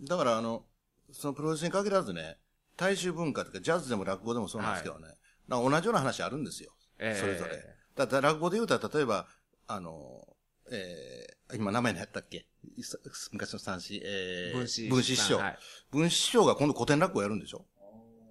[0.00, 0.64] だからあの、
[1.10, 2.38] そのプロレスに限らずね、
[2.76, 5.08] 大衆文化とかジャズでも落語でもそうなんですけどね、
[5.48, 6.72] なんか同じような話あるんですよ。
[6.98, 7.20] ええ。
[7.20, 7.62] それぞれ。
[7.94, 9.26] だって落語で言うたら、例えば、
[9.66, 10.26] あの、
[10.70, 12.46] えー、今名前何やったっけ？
[12.76, 12.96] いさ
[13.32, 15.38] 昔の三子、えー、分子分子師匠。
[15.38, 15.58] はい
[15.90, 17.66] 分子師匠が今度古典落語やるんでしょ？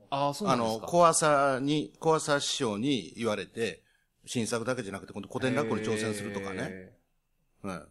[0.09, 0.87] ああ、そうなあの、んですか。
[0.87, 3.83] 小朝に、小朝師匠に言われて、
[4.25, 6.67] 新作だけじゃなくて今度古典落語に挑戦するとかね。
[6.69, 6.93] え
[7.63, 7.87] うん。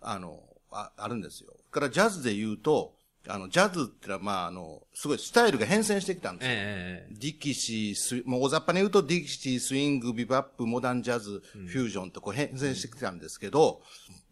[0.00, 1.52] あの、あ、あるんですよ。
[1.70, 2.94] からジャズで言うと、
[3.28, 6.52] あの、ジャズってのは、まあ、あの、すごいスタイルが変遷してきたんえですよ。
[6.54, 13.82] ええディキシー、スイもう大雑把に言うと、ディキシー、スイング、ビバップ、モダンジャズ、フュージョンとこう変遷してきたんですけど、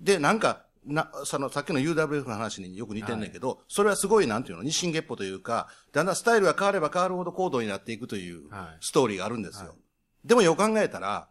[0.00, 9.68] で、なんか、な、その、さっきの UWF の話によく似てんねんけど、それはすごい、なんていうの、日進月歩というか、だんだんスタイルが変われば変わるほど高度になっていくというはいストーリーがあるんですよ。
[9.68, 9.76] はい
[10.24, 11.28] でもよく考えたら、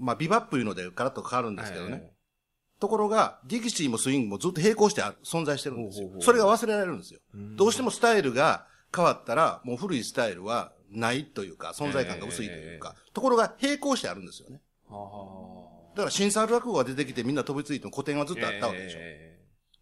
[0.00, 2.10] まあ、ビバップいうのでガラッと変わるんですけどね。
[2.80, 6.18] ところが、ディキシーもスイングもずっと並行してあ存在してるんですよほうほうほ。
[6.20, 7.20] うそれが忘れられるんですよ。
[7.34, 14.60] うんどうしてもスタイルが変わったら、もう古いスタイルはないというか、存在感が薄いというか、ところが並行してあるんですよね。
[14.88, 18.98] はだから新作落語が出てきてみんな飛びついても古典はずあっとあったわけでしょ。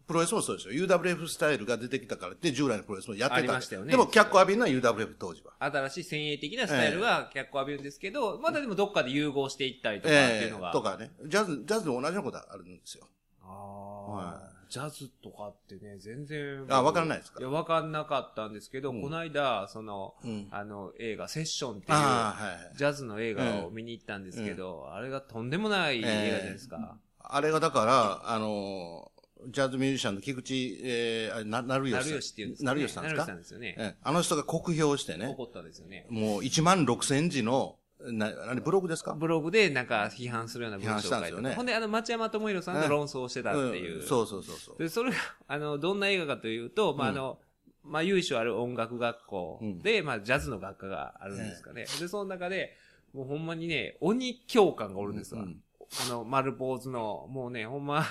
[0.09, 0.73] えプロレスもそうですよ。
[0.87, 3.53] UWF スタイルが出てきたからって従来のプロレスもやってありた。
[3.53, 5.53] ましたよねでも脚光浴びるのは UWF 当時は。
[5.61, 10.67] え新しい先鋭的なスタイルが脚光浴びるんですけど、まだでもどっかで融合していったりとかっていうのが。
[10.67, 11.11] ええとかね。
[11.27, 13.07] ジャズ、ジャズでも同じようなことあるんですよ。
[13.43, 16.65] あああ、ジャズとかってね、全然。
[16.69, 17.39] あわからないですか？
[17.39, 20.47] いや、わかんなかったんですけど、うんこの間、その、うん。
[20.51, 22.35] あの、映画、セッションっていう、は
[22.73, 22.77] い。
[22.77, 26.97] ジャズの映画を見に行ったんですけど、あれがとんでもない映画じゃないですか。
[27.19, 33.25] あれがだから、あのージャズミュージシャンの菊池、えー、な、なるよなしるよしっていうんですなるよしさんですか？
[33.25, 33.75] なるよしさんですよね。
[33.77, 33.97] ええ。
[34.03, 36.05] あの人が酷評してね、怒ったですよね。
[36.09, 39.13] もう1万6千字の、な、あれブログですか？
[39.13, 41.55] ブログでなんか批判するような文章を批判し書いてたんですよね。
[41.55, 44.03] ほんで、あの、町山智弘さんと論争してたっていう。
[44.03, 44.07] ん。
[44.07, 44.77] そうそうそうそう。
[44.77, 47.39] で、それが、あの、どんな映画かというと、まあ、あの、
[47.83, 51.85] まあ、由緒ある音楽学校で、まあ、ジャズの学科があるんですかね。
[51.99, 52.75] で、その中で、
[53.13, 55.41] もうほんまにね、鬼教官がおるんですわ。
[55.41, 55.61] うん。
[56.05, 58.05] あの、丸坊主の、もうね、ほんま、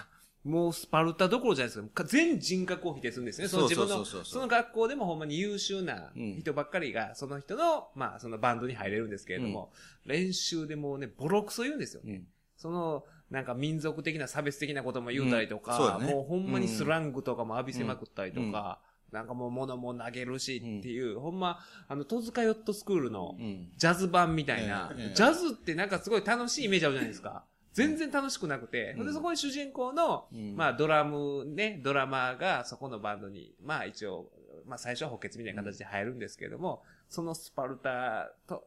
[0.49, 2.05] もうスパルタどころじゃないですか。
[2.05, 3.49] 全人格を否定するんですね。
[3.49, 9.73] その自分の、その学校でもほんまに優秀な人ばっかりが、その人の、まあ、そのバンドに入れるんですけれども、
[10.07, 12.03] 練習でもうね、ボロクソ言うんですよ。
[12.05, 18.81] うんその、なんか民族的な差別的なことも言うたりとか、うんねもうほんまにスラングとかも浴びせまくったりとか、
[19.13, 23.69] なんかもう物も投げるしっていう、ほんま、あの、戸塚ヨットスクールのうん。
[23.77, 27.45] ジャズ版みたいな、ええジャズってなんかすごい楽しいイメージあるじゃないですか。
[27.79, 29.07] 全然楽しくなくて、うん。
[29.07, 30.57] で、そこに主人公の、うん。
[30.57, 34.31] まあドラムね、ドラマーがそこのバンドに、まあ一応、
[34.67, 38.63] まあ最初は補欠みたいな形で入るんですけれども、そのスパルタと、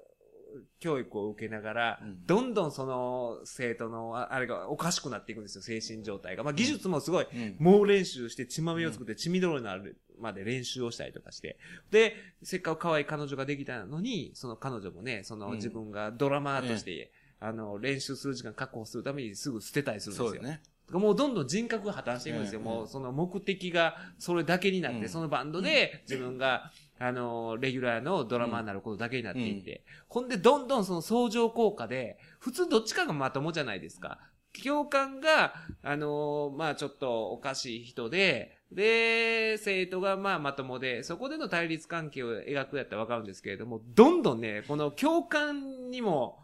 [0.79, 2.25] 教育を受けながら、うん。
[2.25, 6.43] どんどんその生徒のああれがおかしくなっていくんですよ、精神状態が。
[6.43, 7.55] まあ技術もすごい、うん。
[7.59, 11.57] 猛練習して血まみれを作って血みどろになるまで練習をしたりとかして。
[11.89, 15.53] で、せっかく可愛い彼女ができたのに、その彼女もね、そのうん。
[15.55, 20.29] 自分がドラマーとして、あの、練習する時間確保するためにすぐ捨てたりするんですよ。
[20.29, 20.61] そうよね。
[20.91, 22.59] もうどんどん人格が破綻していくんですよ。
[22.59, 34.19] うんもうその目的がそれだけになって、うんそのバンドで自分が、あの、レギュラーのドラマーになることだけになっていって、ほんでどんどんその相乗効果で、普通どっちかがまともじゃないですか。
[34.53, 46.39] 教官が、あのまあちょっとおかしい人で、で、生徒がまあまともで、そこでの対立関係を描くやったらわかるんですけれども、どんどんね、この教官にも、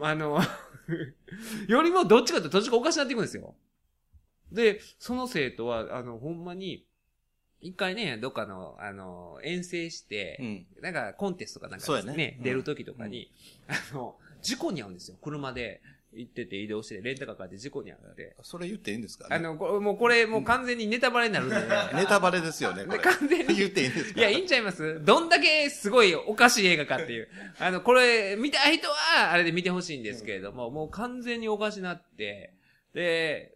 [0.00, 0.40] あの、
[1.68, 3.54] よりもどっちかというと途中からおかしくなっていくんですよ。
[4.50, 6.86] で、その生徒は、あの、ほんまに、
[7.60, 10.66] 一回ね、どっかの、あの、遠征して、うん。
[10.82, 13.30] なんかコンテストかなんかねうん出る時とかに、
[13.68, 15.16] あの、事故に遭うんですよ。
[15.22, 15.80] 車で
[16.14, 18.36] 行ってて移動して、レンタカー借りて事故に遭って。
[18.42, 19.28] それ言っていいんですか？
[19.28, 21.62] ねあの、これ、もうこれ、もう完全にネタバレになるんでね。
[21.94, 23.02] ネタバレですよね、こでれ。
[23.04, 24.20] 完全に言っていいんですか？
[24.20, 27.28] いや、いいんちゃいますどんだけすごいおかしい映画かっていう。
[27.58, 32.54] あの、これ、見たい人は、あれで見てほしいんですけれども、もう完全におかしなって、
[32.94, 33.54] で、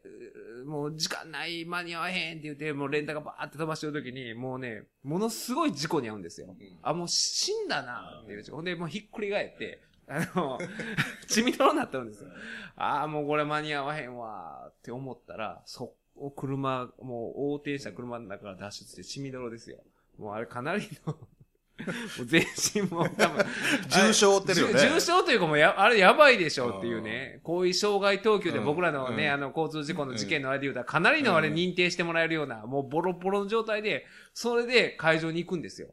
[0.62, 6.56] うもう時間ない、間に合わへんって言って、もうレンタカーバーって飛ばしてる時に、もうね、ものすごい事故に遭うんですよ。
[6.82, 8.50] あ、もう死んだなっていう。
[8.50, 10.58] ほんで、もうひっくり返って、あの、
[11.26, 12.30] 血みどろになってるんですよ。
[12.76, 15.94] ああ、もうこれ間に合わへんわって思ったら、そ、
[16.34, 19.78] 車、もう横転した車の中から脱出して血みどろですよ。
[20.18, 22.42] もうあれかなりの、 もう全
[22.74, 23.44] 身も多分、
[23.88, 24.72] 重傷負ってるよね。
[24.74, 27.40] 重重傷というかもうや、あれやばいでしょっていうね。
[27.42, 35.88] こういう障害等級で僕らのね、うんあの、交通事故の事件のあれで言うたら、かなりのあれ認定してもらえるような、もうボロボロの状態で、それで会場に行くんですよ。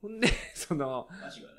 [0.00, 1.57] ほんで、その、足がな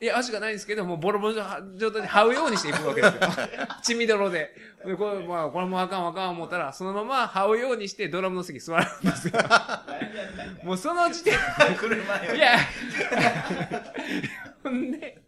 [0.00, 0.04] い。
[0.04, 3.20] いや、足がないんですけど、もうボロボロの状態で這うようにしていくわけですよ。
[3.82, 4.54] 血みどろで。
[4.84, 9.34] で、これ、まあ、これもあかんあかん思ったら、そのまま這うようにしてドラムの席座るんですよ。
[10.62, 11.34] もうその時点
[11.78, 12.34] 車よ。
[12.34, 12.58] いや、
[14.62, 15.22] ほんで、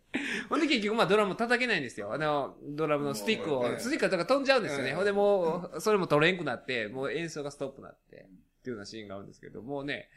[0.49, 2.13] ほんで結局まあドラム叩けないんですよ。
[2.13, 4.93] あの、ドラムのスティックを、次からとか飛んじゃうんですよね。
[4.93, 8.17] ほんでもう、それも取れんくなって、もう演奏がストップになって、
[8.61, 10.09] っていうようなシーンがあるんですけど、もうね、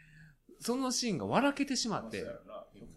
[0.59, 2.25] そのシーンが笑けてしまって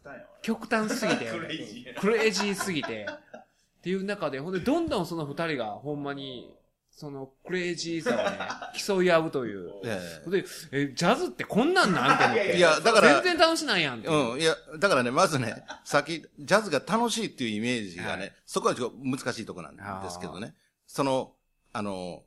[0.07, 0.29] 端やわ。
[0.43, 6.55] 極端すぎて、 クレイジーやクレイジーすぎて、っていう中で、ほんで、どんどんその二人が、ほんまに、
[6.91, 8.39] その、クレイジーさをね、
[8.75, 9.73] 競い合うという。
[9.85, 12.53] えほんで、え、ジャズってこんなんなんて思って。
[12.55, 14.09] えいや、だから、全然楽しないやんって。
[14.09, 20.55] うん、いや、だからね、まずね、 さっき、ジャズが楽しいっていうイメージがね、はいそこはちょっと難しいとこなんですけどね。
[20.87, 21.35] その、
[21.73, 22.25] あの、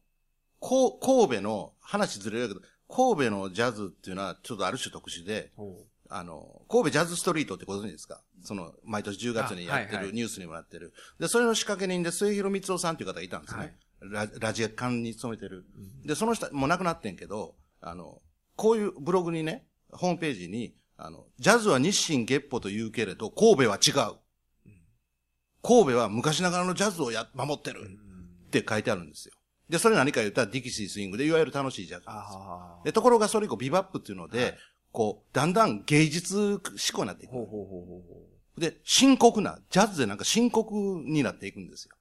[0.60, 8.22] こう神戸の、話ずれるけど、神戸のジャズっていうのはちょっとある種特殊で、ほうあの、神戸ジャズストリートってご存知ですか？
[8.44, 10.92] その、毎年10月にやってる、あはいはいニュースにもなってる。
[11.20, 13.78] で、それの仕掛け人で末広光夫さんっていう方がいたんですね。
[14.02, 15.66] ララジカンに勤めてる。
[16.06, 18.22] で、その人、もう亡くなってんけど、あの、
[18.56, 24.18] こういうブログにね、ホームページに、あの、ジャズは日清月歩と言うけれど、神戸は違う。
[25.62, 27.82] 神戸は昔ながらのジャズをや、守ってる。
[28.48, 29.34] って書いてあるんですよ。
[29.70, 34.58] で、それ何か言ったらディキシースイングで、いわゆる楽しいジャズですで、ところがそれ以降ビバップっていうので、
[34.92, 37.32] こう、だんだん芸術志向になっていく。
[37.32, 38.02] ほうほうほうほ
[38.58, 41.96] うで、深刻な、ジャズでなんか深刻になっていくんですよ。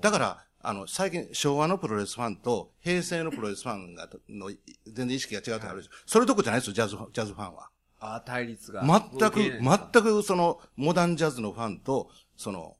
[0.00, 4.50] だから、あの、最近、昭和のプロレスファンと平成のプロレスファンが、の、
[4.86, 5.90] 全然意識が違うとかあるでしょ。
[6.06, 7.68] それどころじゃないですよ、ジャズ、ジャズファンは。
[8.00, 8.82] あ、対立が。
[8.82, 12.76] 全く、全くその、モダンジャズのファンと、その、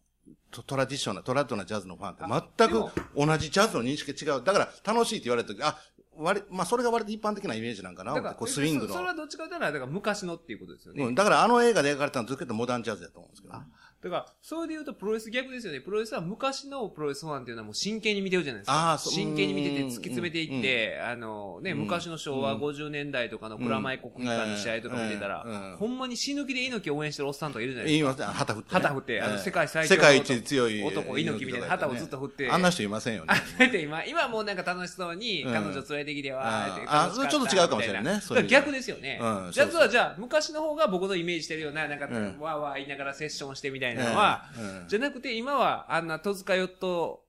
[0.51, 4.43] トトラディショナル、トラッドなジャズのファンって全く同じジャズの認識が違う。
[4.43, 5.77] だから、楽しいって言われた時、あ、
[6.19, 8.15] 割、まあ、それが割と一般的なイメージなんかな。
[8.15, 9.09] だから、こうスイングのそそれ。
[9.09, 11.05] はどっちかというと、だから昔のっていうことですよね。
[11.05, 13.61] うん、だからあの映画で描かれたのはずっとモダンジャズだと思うんですけどね、
[14.03, 15.81] だから、それで言うとプロレス逆ですよね。
[15.81, 18.93] プロレスは昔のプロレスファンっていうのはもう真剣に見てるじゃないですか。
[18.93, 19.13] あーそう。
[19.13, 28.11] 真剣に見ててうん突き詰めていって、あのね、昔の昭和50年代とかの蔵前国技館の試合とか見てたら、ほんまに死ぬ気で猪木を応援してるおっさんとかいるじゃないですか。
[28.11, 28.27] ますね。
[28.27, 28.81] 旗振って、ね。
[28.81, 32.51] 旗振って、あの、ええ世界最強世界一強い男、猪木みたいな旗をずっと振って。
[32.51, 33.35] あんな人いませんよね。
[33.83, 35.53] 今、今はもうなんか楽しそうに、うん。
[35.53, 39.19] 彼女連れてきてわーってあ楽しかったちょっと違うかもしれないね逆ですよね。
[39.21, 39.53] うん。
[39.53, 42.39] ジャズそうそうはじゃあ、昔の方が僕のイメージしてるような、なんか、うん。
[42.39, 44.45] わーわー言いながらセッションしてみたいなのは、
[44.89, 47.27] じゃなくて、今は、あんな、戸塚ヨット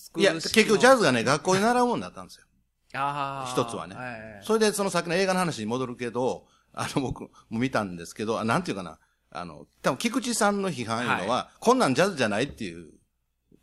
[0.00, 2.44] スクいや、ール結局ジャズズがね、学校で習うもんになったんですよ。
[2.94, 3.52] あー。
[3.52, 3.94] 一つはね。
[3.94, 8.98] はいそれでその先の映画の話に戻るけど、 あの、僕も見たんですけど、あなんていうかな、
[9.30, 12.92] あの、多分菊池さんの批判いうのは、こんなんジャズじゃないっていう、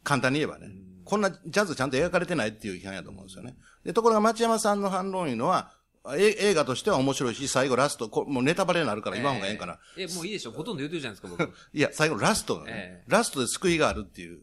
[0.04, 0.70] 簡単に言えばね、
[1.04, 3.56] こんなジャズちゃんと描かれてないっていう批判やと思うんですよね。
[3.84, 5.77] で、ところが町山さんの反論いうのは、え
[6.16, 9.80] 映画としては面白いし、最後ラスト、こもうネタバレになるから言わん方がええんかな。
[9.98, 11.54] え、もういいでしょほとんど言ってるじゃないですか、僕。
[11.74, 14.42] いや、最後ラストがね、ええラストで救いがあるっていう、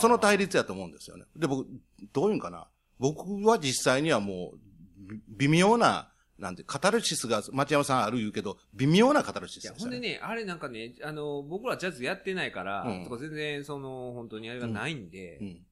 [0.00, 1.24] その対立やと思うんですよね。
[1.36, 1.66] で、僕、
[2.12, 2.68] どういうんかな。
[2.98, 4.58] 僕は実際にはもう、
[5.28, 9.80] び微妙な、なんて、カタルシスが町山さんある言うけど、微妙なカタルシスですよね。
[9.80, 15.66] ほんでね、あれなんかね、あの、僕らジャズやってないから、うんとか全然、その、本当にあれがないんで、うん。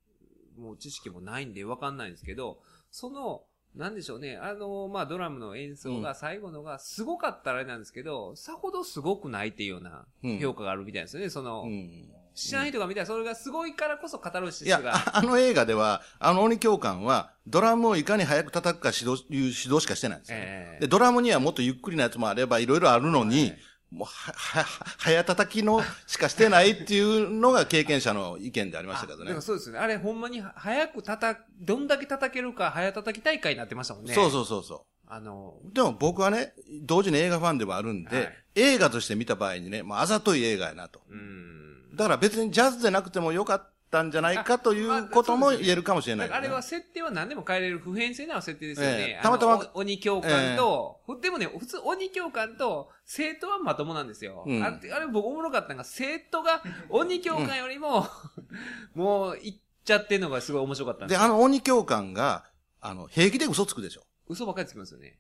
[0.59, 2.61] もう知識もないんでわかんないんですけど、
[2.91, 3.45] その、
[3.77, 10.39] なんでしょうね、あの、まあ、ドラムの演奏が最後のがすごかったらあれなんですけど、さほどすごくないっていうようなうん。
[10.41, 12.11] 評価があるみたいですよね、その、うん。
[12.35, 20.81] 知らない人が見たらそれがすごいからこそカタルシいやスが。、ああの映画では、あの鬼教官は、ドラムをいかに早く叩くか指導、いう指導しかしてないんですよね、ええ。
[20.83, 23.59] で、ドラムにはもっとゆっくりなやつもあれば、いろいろあるのに、はい
[23.91, 29.43] もう、は、は、は早叩きのしかしてないっていうのが経験者の意見でありましたけどねだから。
[29.43, 29.81] そうですよね。
[29.81, 34.15] あれほんまに早く叩、どんだけ叩けるか早叩き大会になってましたもんね。
[34.15, 34.81] そうそうそうそう。
[35.13, 41.01] あの、でも僕はね、同時に映画ファンではあるんで、はい映画として見た場合にね、まあ、あざとい映画やなと。
[41.09, 41.97] うん。
[41.97, 48.93] だから別にジャズでなくてもよかったんじゃないかということも言えるかもしれない、だからあれは設定は何でも変えれる普遍性な設定ですよね。
[48.99, 54.45] ええたまたま鬼教官と、でもね、普通鬼教官と生徒はまともなんですよ。
[54.47, 58.07] うんああれ僕おもろかったのが、生徒が鬼教官よりも、
[58.95, 62.45] もう行っちゃってんのがすごい面白かったんでで、すあの鬼教官が、
[62.81, 64.03] あの、平気で嘘つくでしょ。
[64.29, 65.19] 嘘ばっかりつきますよね。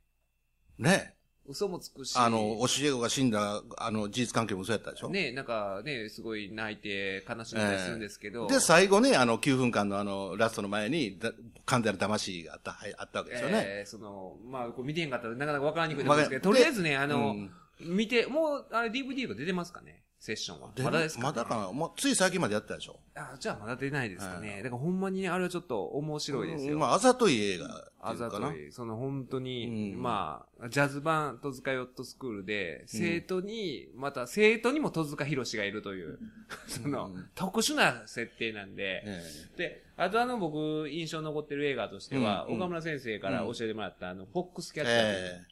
[0.78, 1.16] ね。
[1.50, 2.14] 嘘もつくし。
[2.16, 5.10] あの、教え子が死んだ、あの、事実関係も嘘やったでしょ？
[5.10, 8.46] ね、なんかね、すごい泣いて悲しんだりするんですけど。
[8.46, 11.32] で、最後ね、あの、9分間のあの、ラストの前に、だ
[11.66, 13.64] 完全な魂があった、はいあったわけですよね。
[13.66, 17.50] えーその、まあ、こう見てへんかったらなかなかわからにくいと思うんですけど、とりあえずね、あの、うん
[17.82, 20.02] 見て、もう、あれ DVD が出てますかね？
[20.20, 20.70] セッションは。
[20.74, 21.72] でまだですか、ね、まだかな？
[21.72, 23.00] もう、つい最近までやったでしょ？
[23.14, 24.52] あ、じゃあまだ出ないですかね。
[24.52, 26.74] はいだからほんまにね、あれはちょっと面白いですよ。
[26.74, 28.30] うんまあ、あざとい映画あざ。
[28.30, 36.18] とい、その本当に、うんまあ、ジャズ版戸塚ヨットスクールで、生徒に、また生徒にも戸塚博士がいるという、
[36.66, 39.22] その、うん特殊な設定なんで、え
[39.56, 45.42] で、あとあの僕、印象に残ってる映画としては、うんうん岡村先生から教えてもらった、あの、フォックスキえャッチャーえ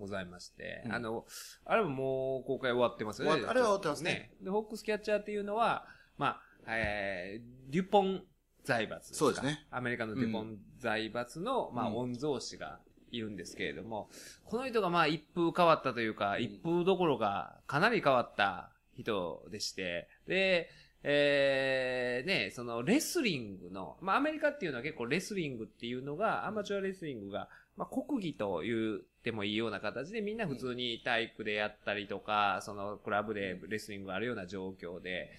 [0.00, 0.92] ございまして、うん。
[0.92, 1.26] あの、
[1.64, 3.44] あれももう公開終わってますよね。
[3.46, 4.32] あれは終わってますね。
[4.40, 5.86] で、フォックスキャッチャーっていうのは、
[6.18, 8.22] まあ、えー、デュポン
[8.64, 9.16] 財閥か。
[9.16, 9.66] そうですね。
[9.70, 12.80] アメリカのデュポン財閥の、まあ、うん御曹司が
[13.10, 14.08] いるんですけれども、
[14.44, 20.70] この人がまあ、一風変わったというか、一風どころか、かなり変わった人でして、で、
[21.02, 27.48] えー、ね、そのレスリングの、まあアメリカっていうのは結構レスリングっていうのが、アマチュアレスリングが、
[27.80, 35.30] まあ国技と言ってもいいような形でみんな普通に体育でやったりとか、そのクラブでレスリングがあるような状況で、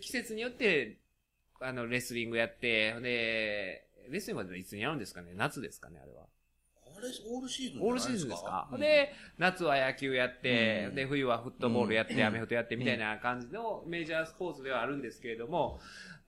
[0.00, 0.98] 季節によって、
[1.60, 5.32] あの、レスリングやって、で、レスリングはいつにやるんですかね？
[5.34, 6.24] 夏ですかねあれは。
[6.84, 8.80] あれ、オールシーズンオールシーズンですか、うん。
[8.80, 10.94] で、夏は野球やって、うん。
[10.96, 12.22] で、冬はフットボールやって、うん。
[12.22, 15.80] アメフトやってみたいな感じのメジャースポーツではあるんですけれども、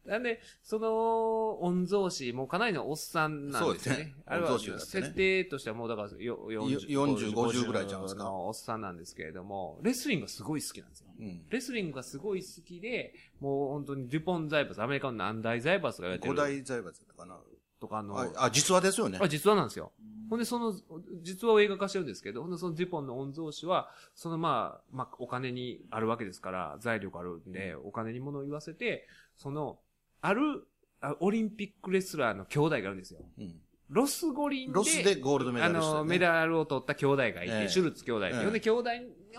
[0.06, 3.98] なんで、その、御曹司、もうかなりのおっさんなんですよね。
[3.98, 8.24] そうですねあれは、設定としてはもうだからよ40、40 50ぐらいちゃいますか？
[8.24, 11.06] のおっさんなんですけれども、レスリングがすごい好きなんですよ。
[11.18, 11.42] うん。
[11.50, 17.38] レスリングがすごい好きで、もう本当にデュポン財閥、アメリカの何大財閥が言われて五る大財閥かな？
[17.80, 19.18] とかの、あ、あ実話ですよね。
[19.22, 19.92] あ、実話なんですよ。
[20.28, 20.74] ほんで、その、
[21.22, 29.78] 実話を映画化してるんですけど、ほんで、そのデュポンの御曹司は、そのまあ、まあ、お金にあるわけですから、財力あるんで、お金に物を言わせて、その、
[30.20, 30.66] ある、
[31.00, 33.20] あオリンピックレスラーの兄弟がいるんですよ。
[33.38, 33.60] うん
[33.90, 38.26] ロス五輪で、ロスでゴールドメダあリストだよね、の、メダルを取った兄弟がいて、ええシュルツ兄弟。
[38.26, 38.90] ええで、兄弟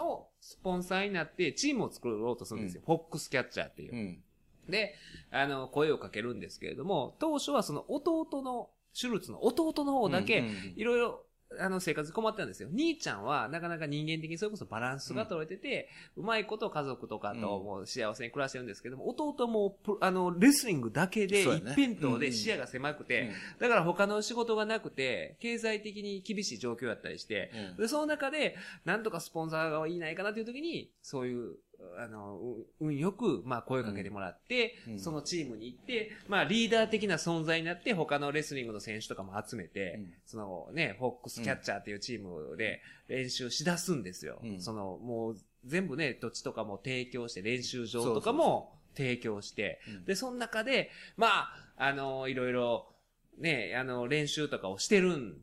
[0.04, 2.82] をスポンサーになって、チームを作ろうとするんですよ。
[2.86, 3.98] フォックスキャッチャーっていうう。
[3.98, 4.24] ん。
[4.68, 4.96] で、
[5.32, 11.26] あの、声をかけるんですけれども、当初はその弟の、シュルツの弟の方だけうんうんうん、いろいろ、
[11.58, 12.70] あの、生活に困ってたんですよ。
[12.72, 23.60] 兄ちゃんは、なかなか人間的にそれこそバランスが取れてて、うまいこと家族とかとうんもう幸せに暮らしてるんですけども、弟もプ、あの、レスリングだけで一辺倒うんで視野が狭くて、うん。
[23.60, 27.78] だから他の仕事がなくて、経済的に厳しい状況だったりして、うん。
[27.78, 31.56] で、その中で、なんとかスポンサーがいないかなという時に、そういう、
[31.98, 35.00] あの、う運よく、まあ、声をかけてもらって、うん。
[35.00, 40.14] そのチームに行って、まあ、リーダー的な存在になって、他のレスリングの選手とかも集めて、うん。
[40.26, 44.40] そのね、フォックスキャッチャーっていうチームで練習しだすんですよ。
[44.44, 44.62] うん。
[44.62, 50.06] その、もう、全部ね、土地とかも提供して、練習場とかも提供して、うん。
[50.06, 52.94] で、その中で、まあ、あの、いろいろ、
[53.38, 55.38] ね、あの、練習とかをしてるん。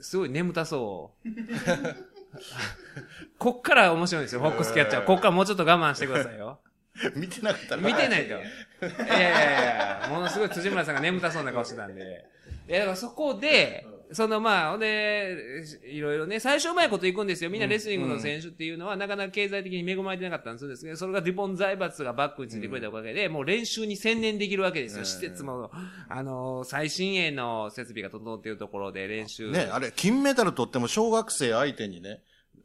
[0.00, 1.28] すごい眠たそう。
[3.38, 5.04] こっから面白いんですよ、フォックスキャッチャー。
[5.04, 6.60] こっからもうちょっと我慢してくださいよ。
[7.16, 7.82] 見てなかったら。
[7.82, 8.34] 見てないと。
[8.34, 12.24] いやいやいやものすごい辻村さんが眠たそうな顔してたんで。
[12.68, 17.50] いや、だからそこで、そのまあ、ほんで、いろいろね、最初うまいこといくんですよ。
[17.50, 25.00] みんなレスリングの選手っていうのは、なかなか経済的に恵まれてなかったんですけど、それがデュポン財閥がバックについてくれたおかげで、もう練習に専念できるわけですよ。
[25.00, 25.70] うん施設も、
[26.08, 29.50] あの、最新鋭の設備が整っているところで練習。
[29.50, 32.22] ね、あれ、金メダル取っても小学生相手にね、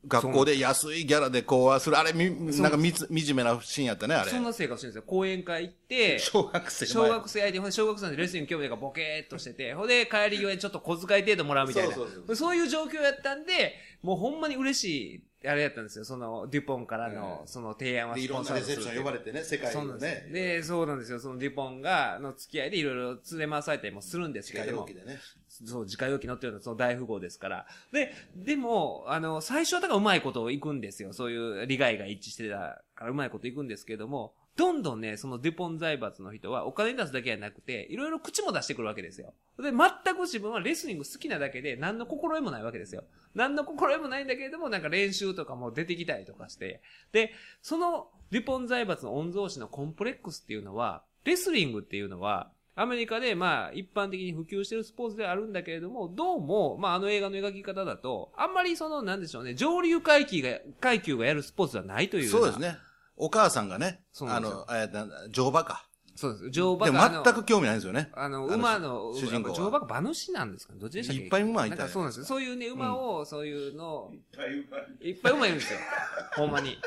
[0.07, 2.29] 学校で安いギャラで講話する、あれ、み、
[2.59, 4.31] なんかみつ、惨めなシーンやったね、あれ。
[4.31, 5.03] そんな生活してるんですよ。
[5.07, 11.95] 講演会行って、小学生前小学生相手、ほんで小学生でレスリング興味がボケーっとしてて、ほんで帰り際にちょっと小遣い程度もらうみたいな。
[11.95, 16.05] そうそうそういう状況やったんで、もうほんまに嬉しい、あれやったんですよ。
[16.05, 20.21] その、デュポンからの、その提案はスポンろんなレセプション呼ばれてね、世界のそうなんですよ。
[20.27, 21.19] ね、で、そうなんですよ。
[21.19, 25.19] そのデュポンが、の付き合いでいろいろ連れ回されたりもするんですけれどもね。
[25.65, 27.67] そう、自家用機乗ってるのはその大富豪ですから。
[27.91, 31.13] で、でも、あの、最初はだからうまいことを行くんですよ。
[31.13, 39.33] そういう利害が一致してたからうまいこと行くんですけども、どんどんね、そのデュポン財閥の人はお金出すだけじゃなくて、いろいろ口も出してくるわけですよ。
[39.59, 43.03] で、全く自分はレスリング好きなだけで、何の心得もないわけですよ。
[43.35, 46.81] 何の心得もないんだけれども、なんか練習とかも出てきたりとかして。
[47.11, 62.59] で、そのデュポン財閥の御曹司のコンプレックスっていうのは、レスリングっていうのは、アメリカで、まあ、一般的に普及してるスポーツではあるんだけれども、どうも、まあ、あの映画の描き方だと、あんまりその、なんでしょうね、上流階級が、階級がやるスポーツではないというそうです。
[62.59, 62.77] ね。
[63.15, 65.87] お母さんがね、あの、えーな乗馬か。
[66.15, 66.49] そうです。
[66.51, 66.91] 乗馬で
[67.23, 68.09] 全く興味ないんですよね。
[68.13, 70.73] あの、あの馬の、主人公は乗馬が馬主なんですか？
[70.73, 71.23] ねどっちでしたっけ？
[71.23, 72.25] いっぱい馬いたそうなんですよ。
[72.25, 75.79] そういうね、馬を、そういうのを、いっぱいうまいいっぱい馬いるんですよ。
[76.37, 76.77] ほんまに。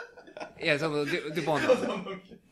[0.62, 1.70] いや、その、デュデュポンの。
[1.72, 1.76] い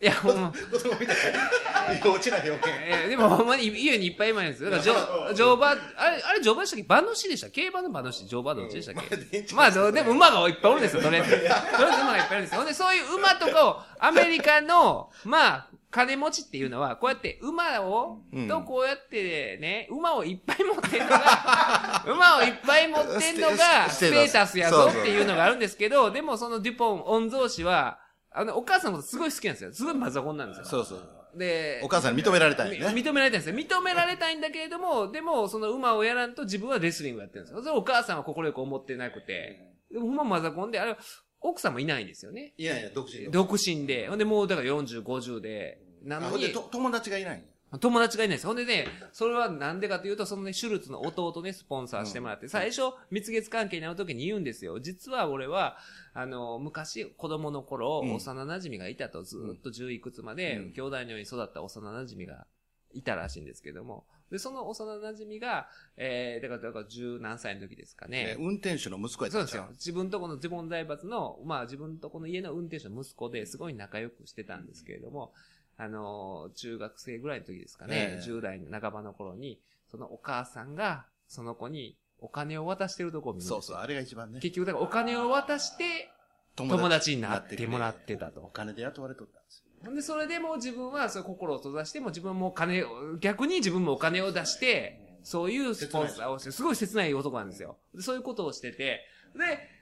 [0.01, 0.53] や、ほんま。
[0.71, 2.11] 子供みたいな。
[2.11, 2.79] 落ちない表現。
[2.87, 4.71] えーでもほんまに家にいっぱい馬いるんですよ。
[4.71, 5.81] だから、乗乗馬、あれ、
[6.23, 6.85] あれ乗馬でしたっけ？
[6.85, 9.55] 馬主でした競馬の馬主、乗馬どっちでしたっけ？
[9.55, 11.31] まあ、でも馬がいっぱいおるんですよ、とりあえず。
[11.31, 12.59] とりあえず馬がいっぱいいるんですよ。
[12.59, 29.73] ほんで、そういう馬とかを、アメリカの、まあ、金持ちっていうのは、こうやって馬を、うんとこうやってね、馬をいっぱい持ってんのが、 馬をいっぱい持ってんのが、スステテータスやぞっていうのがあるんですけど、でもそのデュポン、御曹司は、あの、お母さんのことすごい好きなんですよ。
[29.73, 30.65] すごいマザコンなんですよ。
[30.67, 31.39] そうそう。
[31.39, 32.79] で、お母さんに認められたいね。
[32.79, 33.55] 認められたいんですよ。
[33.57, 37.63] 認められたいんだけれども、でも、その馬をやらんと自分はレスリングやってるんですよ。
[37.63, 39.69] それお母さんは心よく思ってなくて。
[39.91, 40.97] でもほんまマザコンで、あれ、
[41.41, 42.55] 奥さんもいないんですよね。
[42.57, 43.31] いやいや、独身。
[43.31, 44.09] 独身で。
[44.09, 45.81] ほんで、もうだから40、50で。
[46.03, 47.45] なあのに、ほんでと友達がいない
[47.81, 48.49] 友達がいないんですよ。
[48.49, 54.81] ほんでね、それはなんでかというと、そのね、シュルツの弟ね、スポンサーしてもらって、最初、蜜月関係になるときに言うんですよ。
[54.81, 55.77] 実は俺は、
[56.15, 62.47] あの、昔、子供の頃、うん幼馴染がいたと、ずーっと10いくつまで、うん兄弟のように育った幼馴染が
[62.93, 68.37] いたらしいんですけども、で、その幼馴染が、えー、だから、だから十何歳の時ですかね。
[68.37, 69.67] え運転手の息子やったそうですよ。
[69.73, 75.33] 自分とこの自分財閥の、まあ自分とこの家の運転手の息子ですごい仲良くしてたんですけれども、
[75.77, 79.61] あのー中学生ぐらいの時ですかね、ええ10代の半ばの頃に、
[79.91, 84.41] そのお母さんが、その子にお金を渡してるとこを見るそうそう、あれが一番ね。
[84.41, 86.11] 結局、だからお金を渡して、
[86.57, 89.68] 友達になってもらってたとお金で雇われとったんですよ。
[89.83, 97.77] で、それでもう自分は、そう心を閉ざしても自分もお金を、逆に自分もお金を出して、そういうスポンサーをして、すごい切ない男なんですよ。
[97.95, 99.05] でそういうことをしてて、
[99.37, 99.79] で、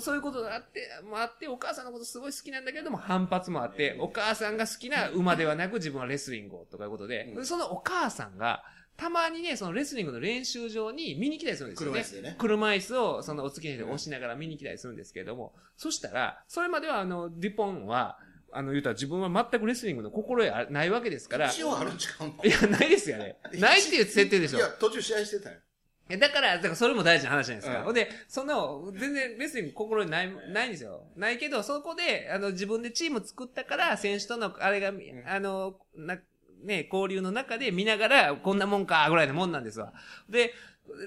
[0.00, 8.62] そういうことがあって、もあって、お母さんのことすごい好きなんだけれども、反発もあって、お母さんが好きな馬ではなく自分はレスリングをとかいうことでそのお母さんが、
[8.96, 11.98] たまにね、そのレスリングの練習場に見に来たりするんですよね。
[11.98, 12.36] 車椅子でね。
[12.38, 18.18] 車椅子を、そのお付き合いで押しながら見に来たりするんですけれども、そしたら、それまではあの、デュポンは、
[18.52, 22.44] あの、言うたら自分は全くレスリングの心得あないわけですから、い一応あるんちゃうの？
[22.44, 23.36] や、ないですよね。
[23.58, 24.68] ないっていう設定でしょいや、。
[24.78, 25.56] 途中試合してたよ。
[26.08, 27.78] えだから、だからそれも大事な話じゃないですか。
[27.78, 31.04] うんほんで、その、全然レスリング心にない、ないんですよ。
[31.16, 34.92] ないけど、そこで、あの、自分でチーム作ったから、選手との、あれが、
[35.26, 36.16] あの、な、
[36.62, 39.92] ね、交流の中で見ながら、こんなもんか、ぐらいのもんなんですわ。
[40.28, 40.54] で、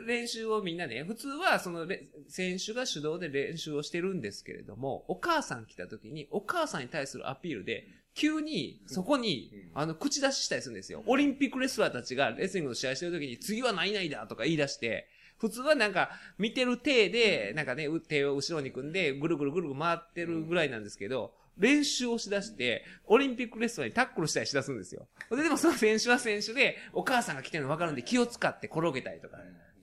[0.07, 11.03] 練習をみんなね、普通は、そのレ、選手が主導で練習をしてるんですけれども、お母さん来た時に、お母さんに対するアピールで、急に、そこに、あの、口出ししたりするんですよ。
[11.05, 15.07] オリンピックレスラーたちがレスリングの試合してる時に、次は何々だとか言い出して、
[15.37, 25.07] 普通はなんか、見てる体で、なんかね、う手を後ろに組んで、ぐるぐるぐるぐる回ってるぐらいなんですけど、練習をしだして、オリンピックレスラーにタックルしたりしだすんですよ。
[25.29, 29.37] で、でもその選手は選手で、お母さんが来てるの分かるんで気を使って転げたりとか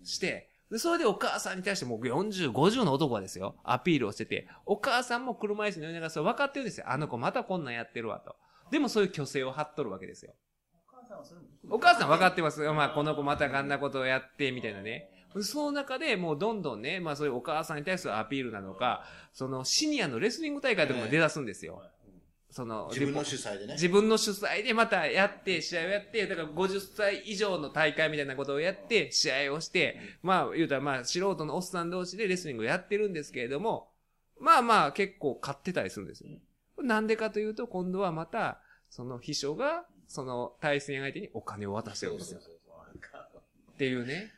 [0.06, 6.86] して、で、それでお母さんに対してもう40、50の男がですよ、アピールをしてて、お母さんも車椅子に乗りながらそれ分かってるんですよ。
[6.88, 8.36] あの子またこんなんやってるわと。
[8.70, 10.34] でもそういう虚勢を張っとるわけですよ。
[10.88, 12.60] お母さんはそれもお母さん分かってます。
[12.60, 15.10] まあ、この子またあんなことをやって、みたいなね。
[15.42, 21.82] その中でもうどんどんね、まあそういうお母さんに対するアピールなのか、そのシニアのレスリング大会とかも出だすんですよ。
[22.56, 23.74] その、自分の主催でね。
[23.74, 33.90] 自分の主催でまたやって、試合をやって、だから50歳以上の大会みたいなことをやって、試合をして、まあ言うたらまあ素人のおっさん同士でレスリングをやってるんですけれども、
[34.40, 36.30] まあまあ結構勝ってたりするんですよ。
[36.82, 42.40] なんでかというと、今度はまた、その秘書が、その対戦相手にお金を渡してるんですよ。
[42.40, 44.32] っていうね。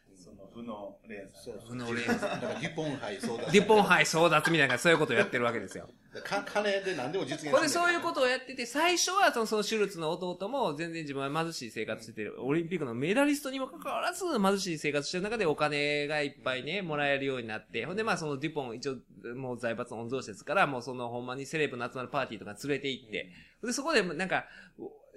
[0.59, 1.57] 負の連鎖。
[1.69, 3.53] 負の連だから、デュポン杯争奪。
[3.53, 5.89] デュポン杯争奪みたいな、そういうことをやってるわけですよ。
[6.25, 18.97] か金で何でも実現するこれでそういうことをやってて、最初はそのそのシュルツの弟も全然自分は貧しい生活してて、オリンピックのメダリストにもかかわらず貧しい生活してる中でお金がいっぱいね、もらえるようになって、ほんでまあそのデュポン一応
[19.37, 23.31] もう財閥の御曹司ですから、もうそのほんまにセレブの集まるパーティーとか連れて行って、
[23.63, 24.47] でそこでなんか、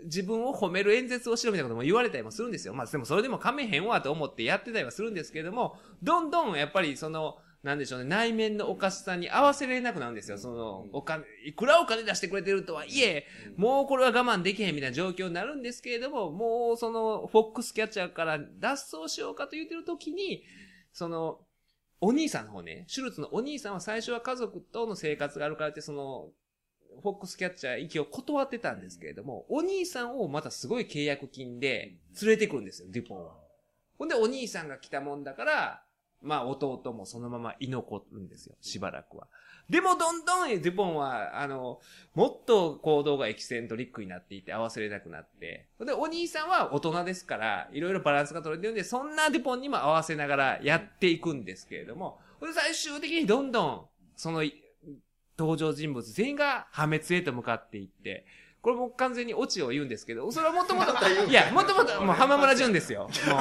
[0.03, 2.73] 自分を褒める演説をしろみたいなことも言われたりもするんですよ。
[2.73, 10.39] まあでもそれでも噛めへんわと思ってやってたりはするんですけれども、どんどんやっぱりその、なんでしょうね、内面のおかしさに合わせられなくなるんですよ。
[10.39, 20.43] その、お金、いくらお金出してくれてるとはいえ、もうこれは我慢できへんみたいな状況になるんですけれども、もうその、フォックスキャッチャーから脱走しようかと言ってる時に、
[20.91, 21.37] その、
[21.99, 26.29] お兄さんの方ね、シュルツのお兄さんは最初は家族との生活があるからって、その、
[27.01, 33.33] フォックスキャッチャー行きを断ってたんですけれども、お兄さんをまたすごい契約金で連れてくるんですよ、デュポンは。
[33.97, 35.83] ほんで、お兄さんが来たもんだから、
[36.21, 39.27] まあ、弟もそのまま居残るんですよ、しばらくは。
[39.69, 41.79] でも、どんどん、デュポンは、あの、
[42.13, 45.67] もっと行動がエキセントリックになっていて合わせれなくなって。
[45.77, 52.19] ほんで、お兄さんは大人ですから、いろいろバランスが取れてるんで、そんなデュポンにも合わせながらやっていくんですけれども、
[52.53, 53.85] 最終的にどんどん、
[54.15, 54.43] その、
[55.41, 58.25] 登場人物全員が破滅へと向かっていって、
[58.61, 60.91] これもう完全にオチを言うんですけど、それはもともと、
[61.27, 63.09] いや、もともと、もう浜村淳ですよ。
[63.27, 63.37] も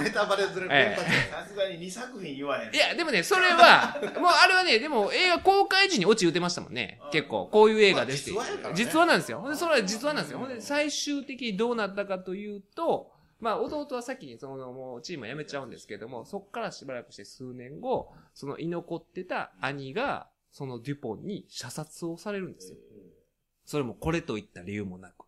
[0.00, 0.02] う。
[0.02, 2.74] ネタバレずれええ連発さすがに2作品言わへん。
[2.74, 7.00] いや、でもね、それは、もうあれはね、でも映画公開時にオチ言ってましたもんね。
[7.12, 8.40] 結構、こういう映画ですって
[8.74, 9.38] 実話なんですよ。
[9.38, 10.40] ほんで、それは実話なんですよ。
[10.40, 22.78] ほんで、最終的にどうなったかというと、まあ、弟は先にその、もうチームを辞めちゃうんですけども、そっからしばらくして数年後、その居残ってた兄が、そのデュポンに射殺をされるんですよ。
[23.64, 25.26] それもこれといった理由もなく。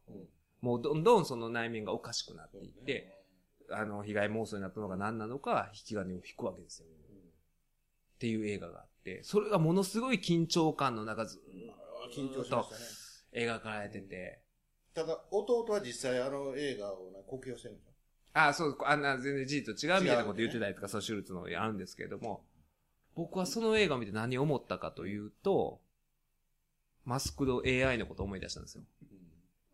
[0.61, 3.17] もうどんどんその内面がおかしくなっていって、
[3.71, 6.87] あの、被害妄想になったのが何なのか、引き金を引くわけですよ。
[6.87, 12.69] っていう映画があって、それがものすごい緊張感の中ずー緊張しまし
[13.33, 13.47] たね。
[13.47, 14.43] 描かれてて、
[14.93, 17.93] ただ、弟は実際あの映画をな酷評してるんですよ。
[18.33, 22.45] あそう、あんな全然事実と違うみたいなこと言ってたりとか、そう、シュルツのあるんですけれども、
[23.15, 25.81] 僕はその映画を見て何を思ったかというと、
[27.05, 28.85] マスクド AI のことを思い出したんですよ。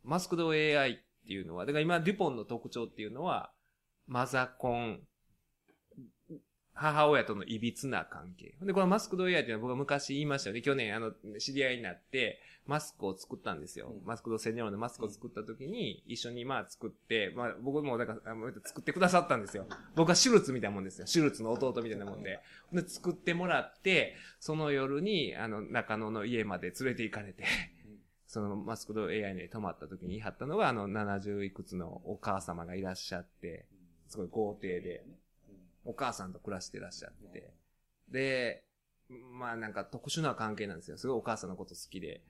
[0.04, 0.94] マスクド AI っ
[1.26, 3.50] ていうのは、だから今、デュポンの特徴っていうのは、
[4.06, 5.00] マザコン、
[6.78, 8.54] 母親とのいびつな関係。
[8.60, 10.60] で、このマスクド AI っていうのは僕は昔言いましたよね。
[10.60, 13.94] 去年、あの、知り合いになって、マスクを作ったんですよ。
[14.04, 19.66] マスクドセニョールのマスクを作った時に、一緒にまあ作って、まあ僕もだから、あの作ってくださったんですよ。
[19.94, 21.06] 僕はシュルツみたいなもんですよ。
[21.06, 22.40] シュルツの弟みたいなもんで。
[22.72, 27.44] で、作ってもらって、その夜に、あの、中野の家まで連れて行かれて、
[28.26, 33.66] そのマスクド AI に泊まった時に言い張ったのが、あの、70いくつのお母様がいらっしゃって、
[34.08, 35.04] すごい豪邸で、
[35.86, 37.54] お母さんと暮らしてらっしゃって、
[38.10, 38.64] で、
[39.08, 40.98] まあなんか特殊な関係なんですよ。
[40.98, 42.22] すごいお母さんのこと好きで、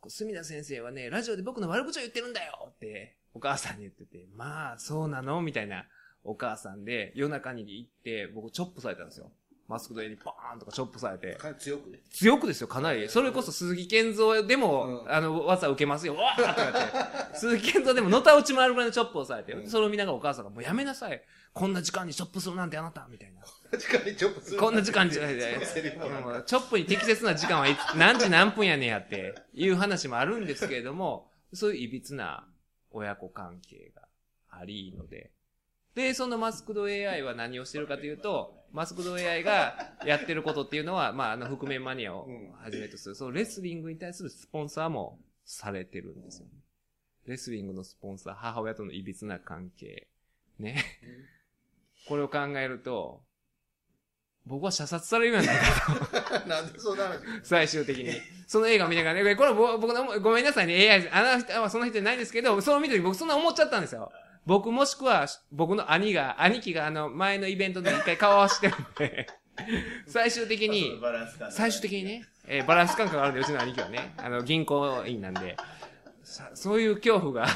[0.00, 5.86] こう隅田先生はね、ラジオで僕の悪口を言ってるんだよって、お母さんに言ってて、まあ、そうなのみたいな
[6.24, 9.32] お母さんで、夜中に行って、僕チョップされたんですよ。
[9.68, 11.98] マスクド A にバーンとかチョップされて、か強くね。
[12.10, 13.06] 強くですよ、かなり。
[13.10, 17.36] それこそ鈴木健三でも、うんあの、技受けますよ、わーってなって。
[17.38, 21.22] 鈴木健三でものたうち回るぐらいのチョップをされて、それを見ながらお母さんが、もうやめなさい。
[21.52, 23.42] こんな時間にチョップするなんてあなたみたいな。
[23.70, 24.58] 確かにチョップする。
[24.58, 32.48] こんな時間に、いやいチョップに適切な時間はいつ何時何分やねんやっていう話もあるんですけれども、そういう歪な
[32.90, 34.08] 親子関係が
[34.48, 35.30] ありので。
[35.94, 42.28] で、そのマスクド AI は何をしてるかというと、マスクド AI がやってることっていうのは、まあ、あの、覆面マニアを
[42.62, 46.52] はじめとする、そのレスリングに対するスポンサーもされてるんですよね。
[47.26, 50.08] レスリングのスポンサー、母親との歪な関係。
[50.58, 50.84] ね。
[52.08, 53.22] これを考えると、
[54.46, 55.58] 僕は射殺されるようになる
[56.48, 57.20] なんでそんな話？
[57.42, 58.10] 最終的に。
[58.46, 64.10] その映画を見ながら、ね、これぼ僕の、ごめんなさいね、AI、あの人はその人じゃないですけど、その見た時僕そんな思っちゃったんですよ。
[64.48, 69.26] 僕もしくは、僕の兄が、兄貴があの、前のイベントで一回顔合わせてるんで、
[70.08, 70.98] 最終的に、
[71.50, 75.54] 最終的にね、えーバランス感覚があるんで、うちの兄貴はね、あの、銀行員なんで、
[76.22, 77.46] さそういう恐怖が、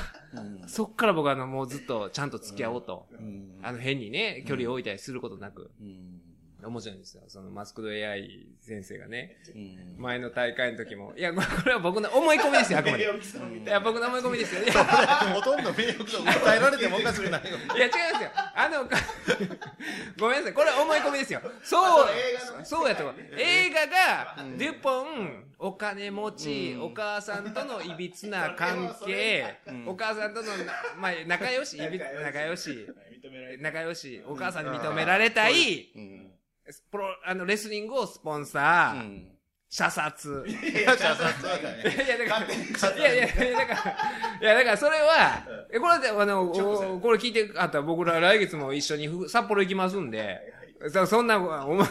[0.66, 3.58] そっから僕はあの、もうずっとちゃんと付き合おうと、うん。
[3.62, 6.21] あの、変にね、距離を置いたりすることなく、うん。
[6.68, 7.22] 面白いんですよ。
[7.28, 9.96] そのマスクド AI 先生がね、うん。
[9.98, 11.12] 前の大会の時も。
[11.16, 13.04] いや、これこれは僕の思い込みですよ、あくまで。
[13.04, 14.62] いや、僕の思い込みですよ。
[14.62, 17.58] いや、ほとんど名誉毀損訴えられてもおかしくないよ。
[17.76, 18.30] いや違いますよ。
[18.54, 18.96] あの、か
[20.18, 20.52] ごめんなさい。
[20.52, 21.40] これは思い込みですよ。
[21.62, 23.14] そうあそうやと思う。
[23.36, 30.48] 映画が、デュポン、お金持ち、お母さんとのいびつな関係、お母さんとの、
[30.98, 32.86] まあ、仲良し、いび仲良し、
[33.22, 36.21] 認められて仲良し、お母さんに認められたい、うん。
[36.90, 39.28] プロ、あの、レスリングをスポンサー、うん。
[39.68, 40.44] 射殺。
[40.46, 41.96] いや、射殺はいね。
[41.96, 43.96] やいや、だから、いやいや、いや、だから、
[44.40, 50.40] いや、だからそれは、え、これで、あの、おこれ聞いてあったら僕ら来月も一緒にふ札幌行きますんで、
[50.90, 51.88] そそんな、お前、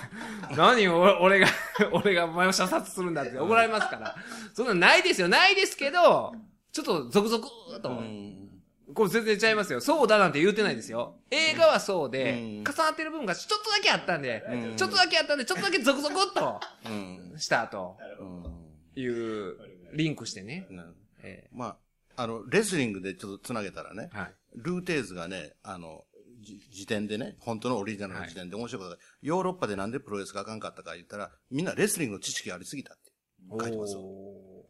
[0.55, 1.47] 何を俺が、
[1.91, 4.15] 俺がお前を射殺するんだって怒られますから。
[4.53, 6.35] そんなないですよ、ないですけど、
[6.71, 8.50] ちょっとゾクゾクーと、うん。
[8.93, 9.81] これ全然ちゃいますよ。
[9.81, 11.19] そうだなんて言うてないですよ。
[11.29, 17.33] 映画はそうで、うん重なってる部分がちょっとだけあったんで、うんちょっとだけあったんで、ちょっとだけゾクゾクっとうん。
[17.37, 19.01] したとうん。
[19.01, 19.57] いう、
[19.93, 20.67] リンクしてね。
[20.69, 21.77] うんえま
[22.17, 24.33] あ、あの、レスリングでちょっとつなげたらね、ーはい。
[24.55, 26.03] ルーテーズがね、あの、
[26.41, 33.11] じ時点でね、本当のオリジナルの時点で面白いことが、ヨーロッパでなんでプロレスがあかんかったか言ったら、みんなレスリングの知識がありすぎたって
[33.51, 34.01] 書いてますよ。
[34.01, 34.65] お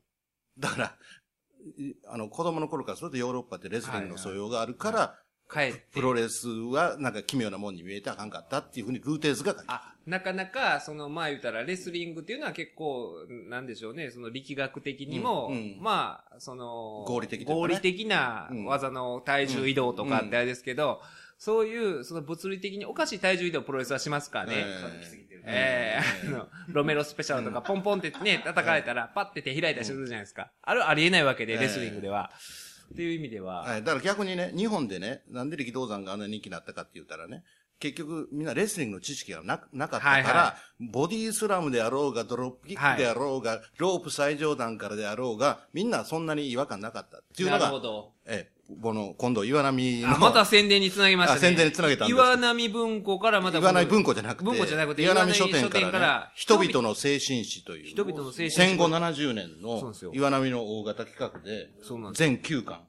[0.60, 0.90] だから、い
[2.08, 5.20] あの、子供の頃からするとヨーロッパってレスリングの素養があるから。
[5.92, 13.16] プロレスはなんか奇妙なもんに見えてあかんかったっていうふうにルーテーズが書いてああ、なかなか、その、まあ言うたら、レスリングっていうのは結構、
[13.50, 15.78] なんでしょうね、その力学的にも、うんうん。
[15.82, 17.54] まあ、その、合理的ね。
[17.54, 18.66] 合理的なうん。
[18.66, 21.02] 技の体重移動とかってあれですけど、
[21.42, 24.64] そういう、その物理的におかしい体重移動をプロレスはしますからね。
[25.44, 26.28] ええ。
[26.28, 30.52] あの、ロメロスペシャルとかポンポンってね、叩かれたら、パッて手開いたりするじゃないですか。
[30.62, 31.60] あれはありえないわけで、ええ。
[31.62, 32.30] レスリングでは。
[32.94, 33.84] っていう意味では、はい。
[33.84, 37.44] だから逆にね、日本でね、なんで力道山があんな人気になったかって言ったらね、
[37.80, 48.14] 結局みんなレスリングの知識がななかったから、はいはボディースラムであろうが、ドロップキックであろうが、ロープ最上段からであろうが、みんなそんなに違和感なかったっていうのが、なるほど。
[48.28, 51.38] ええ、この、今度岩波の、あまた宣伝につなげましたね。
[51.40, 53.60] あ宣伝につなげたんです岩波文庫からまた。
[53.60, 62.82] 岩波文庫じゃなくて、文庫じゃなくて、岩波書店から,、ね、人々の精神史という、人々の精神史戦後70年のそうですよ岩波の大型企画で、そうなんです全9巻、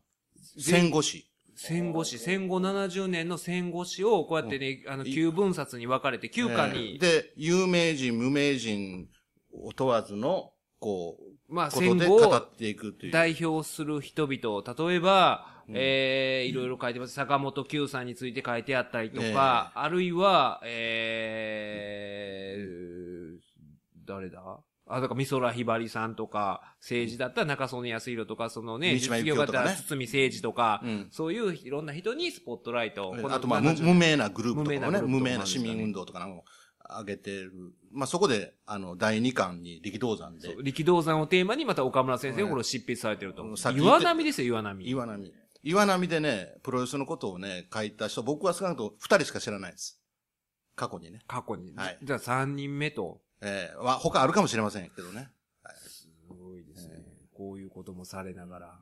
[0.58, 1.26] 戦後史。
[1.54, 9.06] 戦後史、戦後70年の戦後史を、こうやってね、あの、9分冊に分かれて、9巻に、ええで、有名人、無名人
[9.52, 13.12] を問わずの、こう、まあ、戦後をで語っていくという。
[13.12, 17.14] 代表する人々、例えば、えー、いろいろ書いてます。
[17.14, 23.40] 坂本九さんについて書いてあったりとか、あるいは、えー、
[24.06, 24.60] 誰だ？
[24.88, 33.32] あ、だから、美空ひばりさんとか、政治だったら中曽根康弘とか、そのね、実業家だったら堤誠二とか、うんそういういろんな人にスポットライトを。
[33.32, 36.44] あと、まあ、無70無名なグループとかもね、無名な市民運動とかなんかも
[36.98, 37.52] 上げてる。
[37.92, 43.44] まあ、そこで、あの、第2巻に力道山で力道山をテーマにまた岡村先生がこれを執筆されてると
[43.76, 44.88] 岩波ですよ、岩波。
[44.88, 45.32] 岩波。
[45.62, 50.00] 岩波でね、プロレスのことをね、書いた人、僕は少なくとも2人しか知らないです。
[50.74, 51.20] 過去にね。
[51.26, 51.72] 過去に。
[51.74, 53.20] はいじゃあ3人目と。
[53.40, 55.30] ええは、他あるかもしれませんけどね。
[55.86, 57.04] すごいですね。
[57.32, 58.78] こういうこともされながら、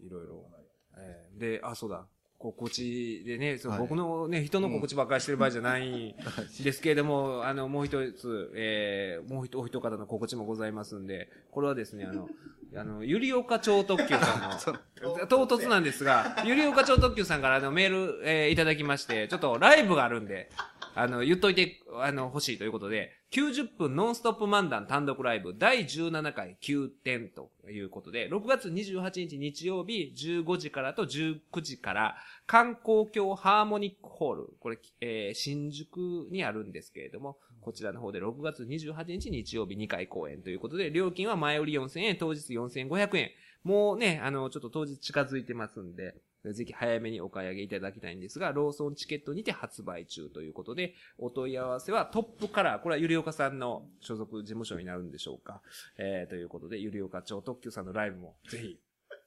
[0.00, 0.50] いろいろ。
[0.96, 2.06] えーで、あ、そうだ。
[2.40, 3.80] 告知でね、そうはい。
[3.80, 6.14] 僕のね、人の告知ばっかりしてる場合じゃないん。
[6.64, 12.30] ですけれども、あの、もう一つ、えー、もう一お一方の告知もございますんで、これはですね、あの、
[12.74, 20.48] あの、ゆりおか超特急さんの、 唐突なんですが、ゆりおか超特急さんからあのメール、えーいただきまして、ちょっとライブがあるんで、
[20.94, 32.16] あの、言っといて、あの、欲しいということで、90分ノンストップ漫談単独ライブ第17回9点ということで、6月28日日曜日15時からと19時から、
[32.48, 43.30] 観光協ハーモニックホール、これ、えー新宿にあるんですけれども、こちらの方で6月28日日曜日2回公演ということで、料金は前売り4000円、当日4500円。
[43.62, 55.60] もうね、あの、ちょっと当日近づいてますんで、ぜひ早めにお買い上げいただきたいんですが、ローソンチケットにて発売中ということで、お問い合わせはトップカラー、これはゆりおかさんの所属事務所になるんでしょうか。
[55.98, 58.80] えー、ということで、ゆりおか超特急さんのライブもぜひ。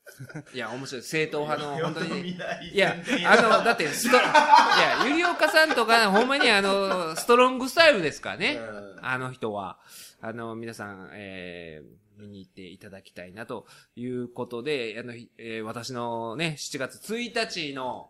[0.54, 1.02] いや、面白い。
[1.02, 2.30] 正統派の、本当に。
[2.30, 2.36] い
[2.74, 2.96] いや、
[3.26, 8.60] あの、だって、スト、いや、ゆりおかさんとか、ほんまにあの、ストロングスタイルですからね。
[9.02, 9.80] あの人は。
[10.22, 18.10] あの、皆さん、えー、見に行っていただきたいなということで、あの、えー私のね、7月1日の、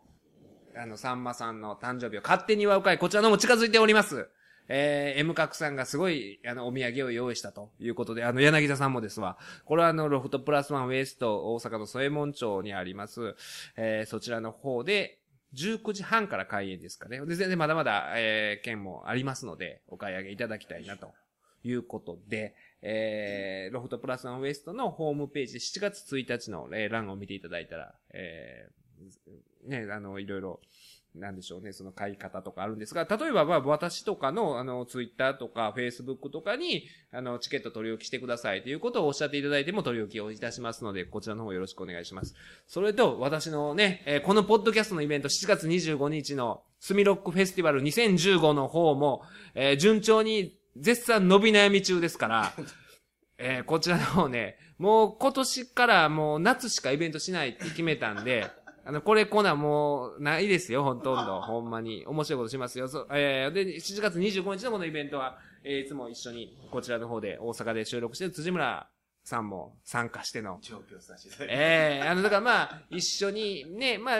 [0.75, 4.27] あの、さんまさんの誕生日を勝手に祝う会、こちらのも近づいております。
[4.69, 9.37] えー、M 角さんがすごい、あの、お土産を用意したということで、あの、柳田さんもですわ。
[9.65, 13.35] これはあの、ロフトプラスワンウエスト大阪の添門町にあります、
[13.75, 15.19] えー、そちらの方で、
[15.55, 17.19] 19時半から開演ですかね。
[17.25, 21.13] で、全然まだまだ、えー、券もありますので、お買い上げいただきたいなと
[21.63, 22.55] いうことで、
[22.85, 30.59] えー、ロフトプラスワンウエストのホームページ7月1日の、えー欄を見ていただいたら、えー、ね、あの、いろいろ、
[31.15, 42.35] なんでしょうね、その買い方とかあるんですが、例えば、まあ、私とかの、あの、ツイッターとか、フェイスブックとかに、あの、チケット取り置きしてくださいということをおっしゃっていただいても取り置きをいたしますので、こちらの方よろしくお願いします。
[42.67, 49.21] それと、私のね、えーこのポッドキャストのイベント、7月25日の、スミロックフェスティバル2015の方も、
[49.53, 52.53] えー順調に絶賛伸び悩み中ですから、
[53.37, 58.49] えーこちらの方ね、もう今年からもう夏しかイベントしないって決めたんで、
[58.85, 61.41] あの、これコーナーもうないですよ、ほとんど。
[61.41, 62.05] ほんまに。
[62.05, 62.87] 面白いことしますよ。
[62.87, 68.89] そうえー、で、7月25日のこのイベントは、えーいつも一緒にこちらの方で大阪で収録してる辻村
[69.23, 74.17] さんも参加しての、上京させてええあの、だからまあ、一緒に、ね、まあ、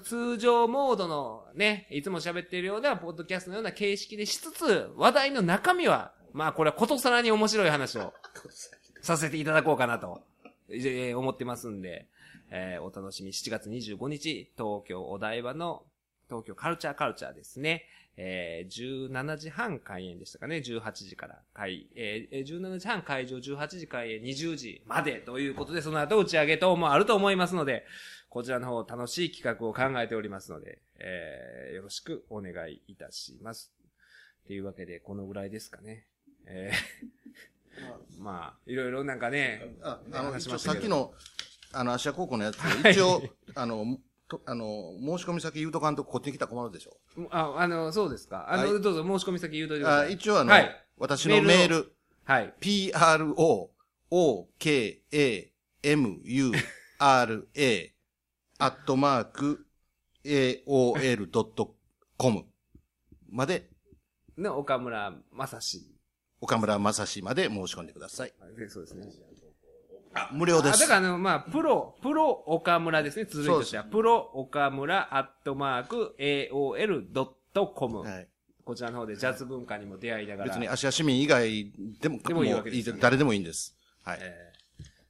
[0.00, 8.12] 通常モードのね、いつも喋っているような、ポッドキャストのような形式でしつつ、話題の中身は、まあ、これはことさらに面白い話を
[9.00, 10.22] させていただこうかなと、
[10.68, 12.06] えー思ってますんで、
[12.50, 15.84] えーお楽しみ、7月25日、東京お台場の、
[16.28, 17.84] 東京カルチャーカルチャーですね。
[18.20, 20.56] えー17時半開演でしたかね。
[20.56, 27.84] 18時から開、えーえー17時半会場、18時開演、20時までということで、その後打ち上げ等もあると思いますので、
[28.28, 33.72] こちらの方楽しい企画を考えておりますので、えーよろしくお願いいたします。
[34.46, 36.06] というわけで、このぐらいですかね。
[36.46, 41.12] えーまあ、いろいろなんかね、あ、あの、さっきの、
[41.72, 43.22] あの、芦屋高校のやつ、はい一応、
[43.54, 43.98] あの、
[44.28, 46.96] とあの、申し込み先言うとかんとこっちに来たら困るでしょ？
[47.30, 48.50] あ、あの、そうですか。
[48.52, 50.14] あの、はいどうぞ申し込み先言うといてくだあさい。
[50.14, 51.92] 一応あの、はい私のメール、
[52.24, 52.52] はい。
[52.60, 53.68] pro,
[54.10, 55.52] o, k, a,
[55.84, 56.52] m, u,
[56.98, 57.94] r, a,
[58.58, 59.66] アットマーク、
[60.24, 61.74] aol.com
[63.30, 63.70] まで、
[64.36, 65.86] の岡村正史。
[66.40, 68.32] 岡村正史まで申し込んでください。
[68.56, 69.06] でそうですね。
[70.32, 70.92] 無料ですあだか。
[70.94, 73.84] らあの、まあ、プロ、プロ岡村ですね、続いてとしては。
[73.84, 77.98] プロ岡村アットマーク AOL.com。
[77.98, 78.28] はい。
[78.64, 80.50] こちらの方でジャズ文化にも出会いながら。
[80.50, 83.76] 別に芦屋市民以外でも、でもいいわけですよね誰でもいいんです。
[84.02, 84.18] はい。
[84.20, 84.58] えー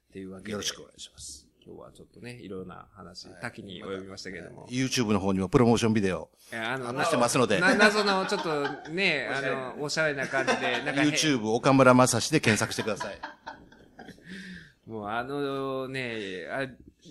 [0.09, 0.51] っていうわけで。
[0.51, 1.38] よろしくお願いします。
[1.69, 4.67] 今日はちょっとね、いろいろな話、多岐に及びましたけれども。
[4.71, 9.41] YouTube の方にもプロモーションビデオ、えーあの、話してますのでな、謎の、ちょっとね、 あ
[9.77, 13.19] の、おしゃれな感じで、なんかへ、YouTube 岡村正史で検索してください。
[14.89, 16.67] もうあのね、あ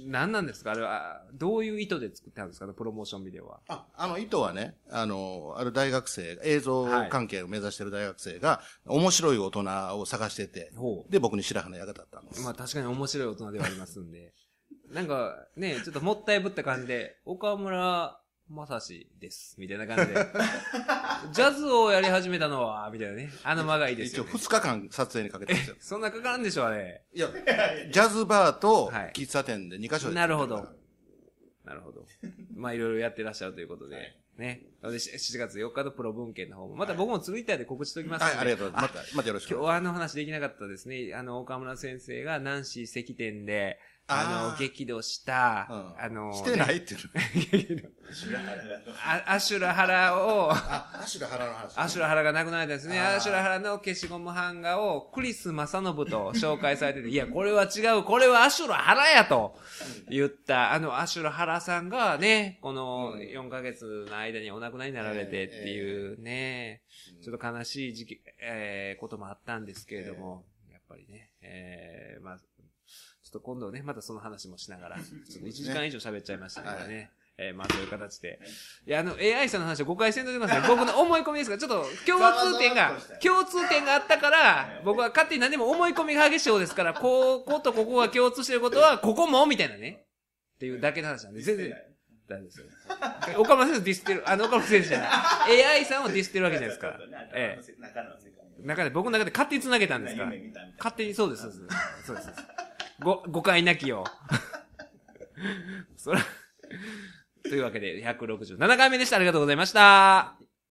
[0.07, 0.73] 何なんですか？
[0.73, 2.67] あれは、どういう意図で作ったんですか？
[2.67, 3.61] ね、プロモーションビデオは。
[3.69, 12.43] あ、あの、意図はね、あの、ある大学生、映像関係を目指している大学生が、面白い大人を探してて、ほで、僕に白羽の矢が立ったんです。
[12.43, 14.33] まあ確かに面白い大人ではありますんで。
[14.91, 18.19] なんかね、ちょっともったいぶった感じで、岡村
[18.51, 19.57] 正史です。
[19.59, 20.27] みたいな感じで。
[21.33, 23.31] ジャズをやり始めたのは、みたいなね。
[23.43, 24.33] あの間がいいです一応よ、ね。
[24.33, 25.77] 2日間撮影にかけてるんですよ。
[25.81, 27.03] そんなかかるんでしょう、あれ。
[27.13, 27.29] いや、
[27.93, 30.67] ジャズバーとはい喫茶店で2カ所でなるほど。
[31.65, 32.07] なるほど。
[32.57, 34.17] まあいろいろやってらっしゃるということで。
[34.39, 34.63] ね。
[34.81, 38.37] なのでし7月4日のプロ文献の方も、また僕もツイッターで告知しておきますので。
[38.37, 38.95] はい、ありがとうございます。
[38.95, 39.51] また、またよろしく。
[39.51, 41.13] 今日はあの話できなかったですね。
[41.15, 43.79] あの、岡村先生がナンシー石店で、
[44.11, 45.93] あの、激怒した、うん。
[45.99, 46.97] あの、してないねってい
[47.75, 47.89] うの？
[49.27, 51.79] アシュラハラを、あ、アシュラ原の話。
[51.79, 52.99] アシュラハラが亡くなられたんですね。
[52.99, 59.59] アシュラハラの消しゴム版画をクリス正信と 紹介されてて、いや、これは違う、これはアシュラハラやと
[60.09, 66.83] 言った、あのアシュラハラさんがね、この4ヶ月の間にお亡くなりになられてっていうね、
[67.23, 72.39] ちょっと悲しい時期、えー、こともあったんですけれども、やっぱりね、えー、まあ、
[73.29, 77.11] ちょっと今度ね、またその話もしながら、 ちょっと1時間以上喋っちゃいましたからね。
[77.37, 78.41] えー、まあそういう形で。
[78.87, 80.63] いや、あの、AI さんの話は誤解せんといてください。
[80.67, 90.07] 僕の思い込みですが、ちょっと共通点が、共通点があったから、僕は勝手に何でも思い込みが激しい方ですから、こことここが共通してることは、ここもみたいなね。
[90.57, 91.77] っていうだけの話なんで、全然、
[92.27, 93.41] 大丈夫ですよ。
[93.41, 95.07] 岡村先生をディスってる、あの、岡村先生じゃな
[95.53, 95.65] い。
[95.65, 96.99] AI さんをディスってるわけじゃないですか。
[97.35, 98.67] ええ。
[98.67, 100.33] 中で、僕の中で勝手に繋げたんですから。
[100.79, 102.07] 勝手にそうです、そうです。
[102.07, 102.29] そうです。
[103.01, 104.05] ご、誤解なきよ。
[105.97, 106.21] そら、
[107.43, 109.17] というわけで、167回目でした。
[109.17, 110.38] ありがとうございました。